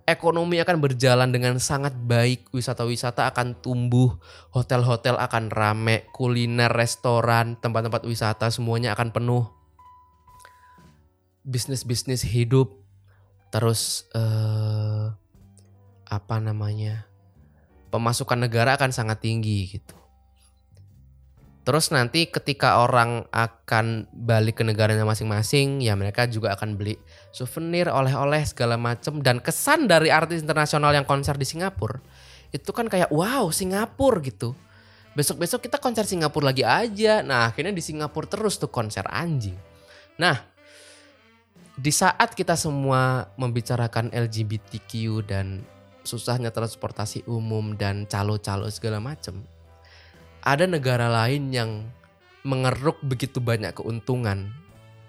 ekonomi 0.03 0.59
akan 0.59 0.77
berjalan 0.83 1.31
dengan 1.31 1.59
sangat 1.59 1.95
baik, 1.95 2.51
wisata-wisata 2.51 3.27
akan 3.31 3.59
tumbuh, 3.63 4.19
hotel-hotel 4.51 5.15
akan 5.19 5.49
rame, 5.51 6.07
kuliner, 6.11 6.71
restoran, 6.71 7.55
tempat-tempat 7.59 8.03
wisata 8.03 8.51
semuanya 8.51 8.95
akan 8.95 9.15
penuh. 9.15 9.47
Bisnis-bisnis 11.43 12.23
hidup, 12.23 12.71
terus 13.51 14.07
eh 14.15 15.11
apa 16.07 16.37
namanya? 16.37 17.07
pemasukan 17.93 18.49
negara 18.49 18.73
akan 18.73 18.89
sangat 18.89 19.21
tinggi 19.21 19.77
gitu. 19.77 19.93
Terus 21.61 21.93
nanti 21.93 22.25
ketika 22.25 22.81
orang 22.81 23.29
akan 23.29 24.09
balik 24.09 24.59
ke 24.59 24.63
negaranya 24.65 25.05
masing-masing, 25.05 25.79
ya 25.79 25.93
mereka 25.93 26.25
juga 26.25 26.57
akan 26.57 26.73
beli 26.73 26.97
souvenir, 27.33 27.89
oleh-oleh 27.89 28.45
segala 28.45 28.77
macam 28.77 29.17
dan 29.25 29.41
kesan 29.41 29.89
dari 29.89 30.13
artis 30.13 30.45
internasional 30.45 30.93
yang 30.93 31.03
konser 31.03 31.33
di 31.33 31.49
Singapura 31.49 31.97
itu 32.53 32.69
kan 32.69 32.85
kayak 32.85 33.09
wow 33.09 33.49
Singapura 33.49 34.21
gitu. 34.21 34.53
Besok-besok 35.17 35.65
kita 35.65 35.81
konser 35.81 36.05
Singapura 36.05 36.53
lagi 36.53 36.61
aja. 36.61 37.25
Nah, 37.25 37.49
akhirnya 37.49 37.73
di 37.73 37.81
Singapura 37.81 38.29
terus 38.29 38.61
tuh 38.61 38.69
konser 38.69 39.01
anjing. 39.09 39.57
Nah, 40.21 40.37
di 41.73 41.89
saat 41.89 42.37
kita 42.37 42.53
semua 42.53 43.33
membicarakan 43.41 44.13
LGBTQ 44.13 45.25
dan 45.25 45.65
susahnya 46.05 46.53
transportasi 46.53 47.25
umum 47.25 47.73
dan 47.73 48.05
calo-calo 48.05 48.69
segala 48.69 49.01
macam, 49.01 49.41
ada 50.45 50.69
negara 50.69 51.09
lain 51.09 51.49
yang 51.49 51.89
mengeruk 52.45 53.01
begitu 53.01 53.41
banyak 53.41 53.73
keuntungan 53.73 54.53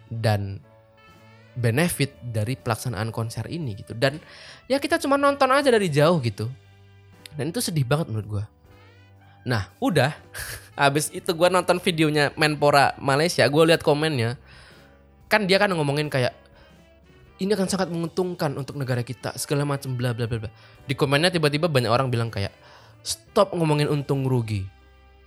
dan 0.09 0.65
benefit 1.55 2.19
dari 2.21 2.59
pelaksanaan 2.59 3.15
konser 3.15 3.47
ini 3.47 3.79
gitu. 3.79 3.95
Dan 3.95 4.19
ya 4.67 4.83
kita 4.83 4.99
cuma 4.99 5.15
nonton 5.15 5.51
aja 5.51 5.71
dari 5.71 5.89
jauh 5.89 6.19
gitu. 6.21 6.51
Dan 7.35 7.51
itu 7.51 7.63
sedih 7.63 7.87
banget 7.87 8.11
menurut 8.11 8.29
gue. 8.29 8.45
Nah 9.45 9.71
udah, 9.79 10.15
habis 10.81 11.11
itu 11.15 11.31
gue 11.31 11.49
nonton 11.51 11.79
videonya 11.79 12.35
Menpora 12.35 12.95
Malaysia, 12.99 13.47
gue 13.47 13.63
lihat 13.71 13.83
komennya. 13.83 14.37
Kan 15.31 15.47
dia 15.51 15.59
kan 15.59 15.71
ngomongin 15.73 16.11
kayak 16.11 16.35
ini 17.43 17.51
akan 17.51 17.67
sangat 17.67 17.91
menguntungkan 17.91 18.55
untuk 18.55 18.79
negara 18.79 19.03
kita 19.03 19.35
segala 19.35 19.67
macam 19.67 19.99
bla 19.99 20.15
bla 20.15 20.31
bla 20.31 20.47
bla. 20.47 20.51
Di 20.87 20.95
komennya 20.95 21.35
tiba-tiba 21.35 21.67
banyak 21.67 21.91
orang 21.91 22.07
bilang 22.11 22.31
kayak 22.31 22.55
stop 23.03 23.51
ngomongin 23.53 23.91
untung 23.91 24.23
rugi 24.25 24.65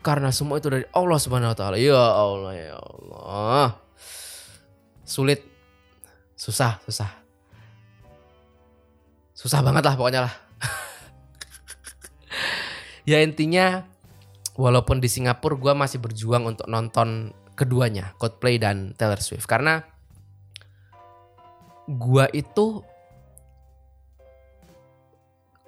karena 0.08 0.32
semua 0.32 0.56
itu 0.58 0.72
dari 0.72 0.88
Allah 0.96 1.20
Subhanahu 1.20 1.52
wa 1.52 1.58
taala. 1.58 1.76
Ya 1.76 2.00
Allah 2.00 2.54
ya 2.56 2.76
Allah. 2.80 3.68
Sulit. 5.04 5.57
Susah, 6.38 6.78
susah. 6.86 7.10
Susah 9.34 9.60
banget 9.66 9.84
lah 9.84 9.98
pokoknya 9.98 10.22
lah. 10.30 10.34
ya 13.10 13.26
intinya 13.26 13.90
walaupun 14.54 15.02
di 15.02 15.10
Singapura 15.10 15.58
gue 15.58 15.74
masih 15.74 15.98
berjuang 15.98 16.46
untuk 16.46 16.70
nonton 16.70 17.34
keduanya 17.58 18.14
Coldplay 18.22 18.62
dan 18.62 18.94
Taylor 18.94 19.18
Swift 19.18 19.50
karena 19.50 19.82
gua 21.90 22.30
itu 22.30 22.86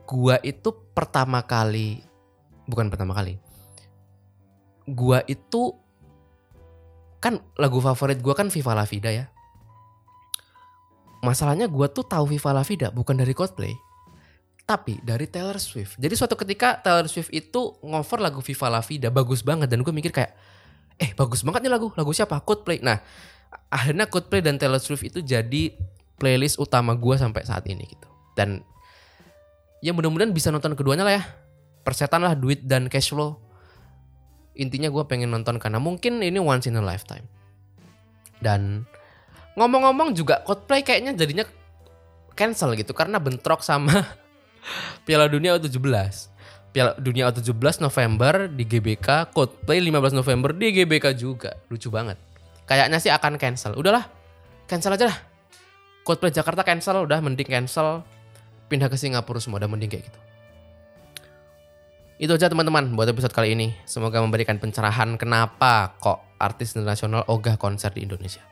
gua 0.05 0.37
itu 0.45 0.69
pertama 0.93 1.41
kali 1.41 2.05
bukan 2.69 2.93
pertama 2.93 3.17
kali 3.17 3.41
gua 4.85 5.25
itu 5.25 5.73
kan 7.17 7.41
lagu 7.57 7.81
favorit 7.81 8.21
gua 8.21 8.37
kan 8.37 8.53
Viva 8.53 8.77
La 8.77 8.85
Vida 8.85 9.09
ya 9.09 9.25
masalahnya 11.23 11.67
gua 11.67 11.91
tuh 11.91 12.05
tahu 12.05 12.35
Viva 12.35 12.51
La 12.55 12.63
Vida 12.63 12.91
bukan 12.91 13.15
dari 13.17 13.35
Coldplay 13.35 13.75
tapi 14.69 15.01
dari 15.01 15.25
Taylor 15.25 15.57
Swift 15.57 15.97
jadi 15.97 16.13
suatu 16.13 16.37
ketika 16.37 16.79
Taylor 16.79 17.09
Swift 17.09 17.33
itu 17.33 17.75
ngover 17.81 18.21
lagu 18.21 18.39
Viva 18.39 18.67
La 18.69 18.81
Vida 18.85 19.09
bagus 19.09 19.41
banget 19.41 19.67
dan 19.67 19.81
gue 19.81 19.89
mikir 19.89 20.13
kayak 20.13 20.37
eh 20.99 21.11
bagus 21.17 21.41
banget 21.41 21.65
nih 21.65 21.73
lagu 21.73 21.89
lagu 21.97 22.11
siapa 22.13 22.37
Coldplay 22.45 22.79
nah 22.85 23.01
akhirnya 23.69 24.05
Coldplay 24.05 24.41
dan 24.45 24.61
Taylor 24.61 24.81
Swift 24.81 25.05
itu 25.05 25.19
jadi 25.25 25.73
playlist 26.19 26.59
utama 26.59 26.93
gue 26.93 27.15
sampai 27.15 27.47
saat 27.47 27.65
ini 27.65 27.87
gitu. 27.87 28.09
Dan 28.35 28.61
ya 29.79 29.95
mudah-mudahan 29.95 30.35
bisa 30.35 30.51
nonton 30.51 30.75
keduanya 30.75 31.07
lah 31.07 31.15
ya. 31.21 31.23
Persetan 31.87 32.21
lah 32.21 32.35
duit 32.35 32.67
dan 32.67 32.91
cash 32.91 33.09
flow. 33.09 33.39
Intinya 34.59 34.91
gue 34.91 35.03
pengen 35.07 35.31
nonton 35.31 35.55
karena 35.57 35.79
mungkin 35.79 36.19
ini 36.19 36.37
once 36.37 36.67
in 36.67 36.75
a 36.75 36.83
lifetime. 36.83 37.25
Dan 38.43 38.83
ngomong-ngomong 39.59 40.15
juga 40.15 40.39
Coldplay 40.47 40.81
kayaknya 40.87 41.11
jadinya 41.11 41.43
cancel 42.39 42.71
gitu 42.79 42.95
karena 42.95 43.19
bentrok 43.19 43.59
sama 43.59 43.91
Piala 45.05 45.27
Dunia 45.27 45.59
U17. 45.59 45.91
Piala 46.71 46.95
Dunia 46.95 47.27
U17 47.27 47.83
November 47.83 48.47
di 48.47 48.63
GBK, 48.63 49.35
Coldplay 49.35 49.83
15 49.83 50.15
November 50.15 50.55
di 50.55 50.71
GBK 50.71 51.05
juga. 51.17 51.59
Lucu 51.67 51.91
banget. 51.91 52.15
Kayaknya 52.63 53.01
sih 53.01 53.11
akan 53.11 53.35
cancel. 53.41 53.75
Udahlah, 53.75 54.07
cancel 54.69 54.95
aja 54.95 55.09
lah. 55.11 55.17
Coldplay 56.07 56.31
Jakarta 56.31 56.63
cancel 56.63 57.03
udah 57.03 57.19
mending 57.19 57.49
cancel 57.49 58.05
pindah 58.69 58.87
ke 58.87 58.95
Singapura 58.95 59.41
semua 59.41 59.57
udah 59.59 59.69
mending 59.69 59.89
kayak 59.89 60.05
gitu. 60.07 60.19
Itu 62.19 62.31
aja 62.35 62.51
teman-teman 62.51 62.93
buat 62.93 63.09
episode 63.09 63.33
kali 63.33 63.55
ini. 63.57 63.73
Semoga 63.87 64.21
memberikan 64.21 64.59
pencerahan 64.61 65.17
kenapa 65.17 65.97
kok 65.97 66.19
artis 66.37 66.75
internasional 66.77 67.25
ogah 67.31 67.55
konser 67.55 67.95
di 67.95 68.05
Indonesia. 68.05 68.43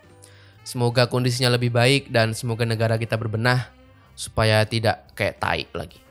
Semoga 0.67 1.07
kondisinya 1.07 1.55
lebih 1.55 1.71
baik 1.71 2.11
dan 2.11 2.35
semoga 2.35 2.67
negara 2.67 2.99
kita 2.99 3.15
berbenah 3.15 3.71
supaya 4.19 4.67
tidak 4.67 5.07
kayak 5.15 5.39
tai 5.39 5.63
lagi. 5.71 6.03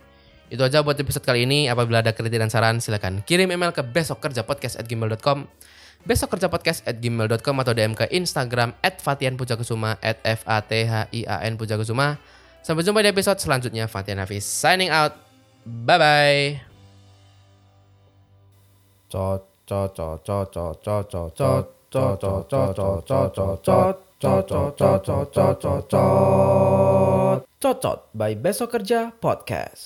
Itu 0.48 0.64
aja 0.64 0.80
buat 0.80 0.96
episode 0.96 1.28
kali 1.28 1.44
ini. 1.44 1.68
Apabila 1.68 2.00
ada 2.00 2.16
kritik 2.16 2.40
dan 2.40 2.48
saran 2.48 2.80
silahkan 2.80 3.20
kirim 3.28 3.52
email 3.52 3.76
ke 3.76 3.84
besokkerjapodcast@gmail.com 3.84 5.44
besok 6.06 6.38
kerja 6.38 6.46
podcast 6.46 6.86
at 6.86 7.02
gmail.com 7.02 7.56
atau 7.66 7.74
DM 7.74 7.98
ke 7.98 8.06
Instagram 8.14 8.70
at 8.80 9.02
Fatian 9.02 9.34
at 10.00 10.16
F 10.22 10.40
A 10.46 10.62
T 10.62 10.86
H 10.86 11.10
I 11.10 11.26
A 11.26 11.42
N 11.44 11.58
Pujakusuma. 11.58 12.16
Sampai 12.62 12.86
jumpa 12.86 13.02
di 13.02 13.10
episode 13.10 13.42
selanjutnya. 13.42 13.90
Fatian 13.90 14.22
Hafiz 14.22 14.46
signing 14.46 14.88
out. 14.88 15.18
Bye 15.66 15.98
bye. 15.98 16.62
Cocot 27.60 28.08
by 28.16 28.32
Besok 28.32 28.72
Kerja 28.72 29.12
Podcast. 29.12 29.84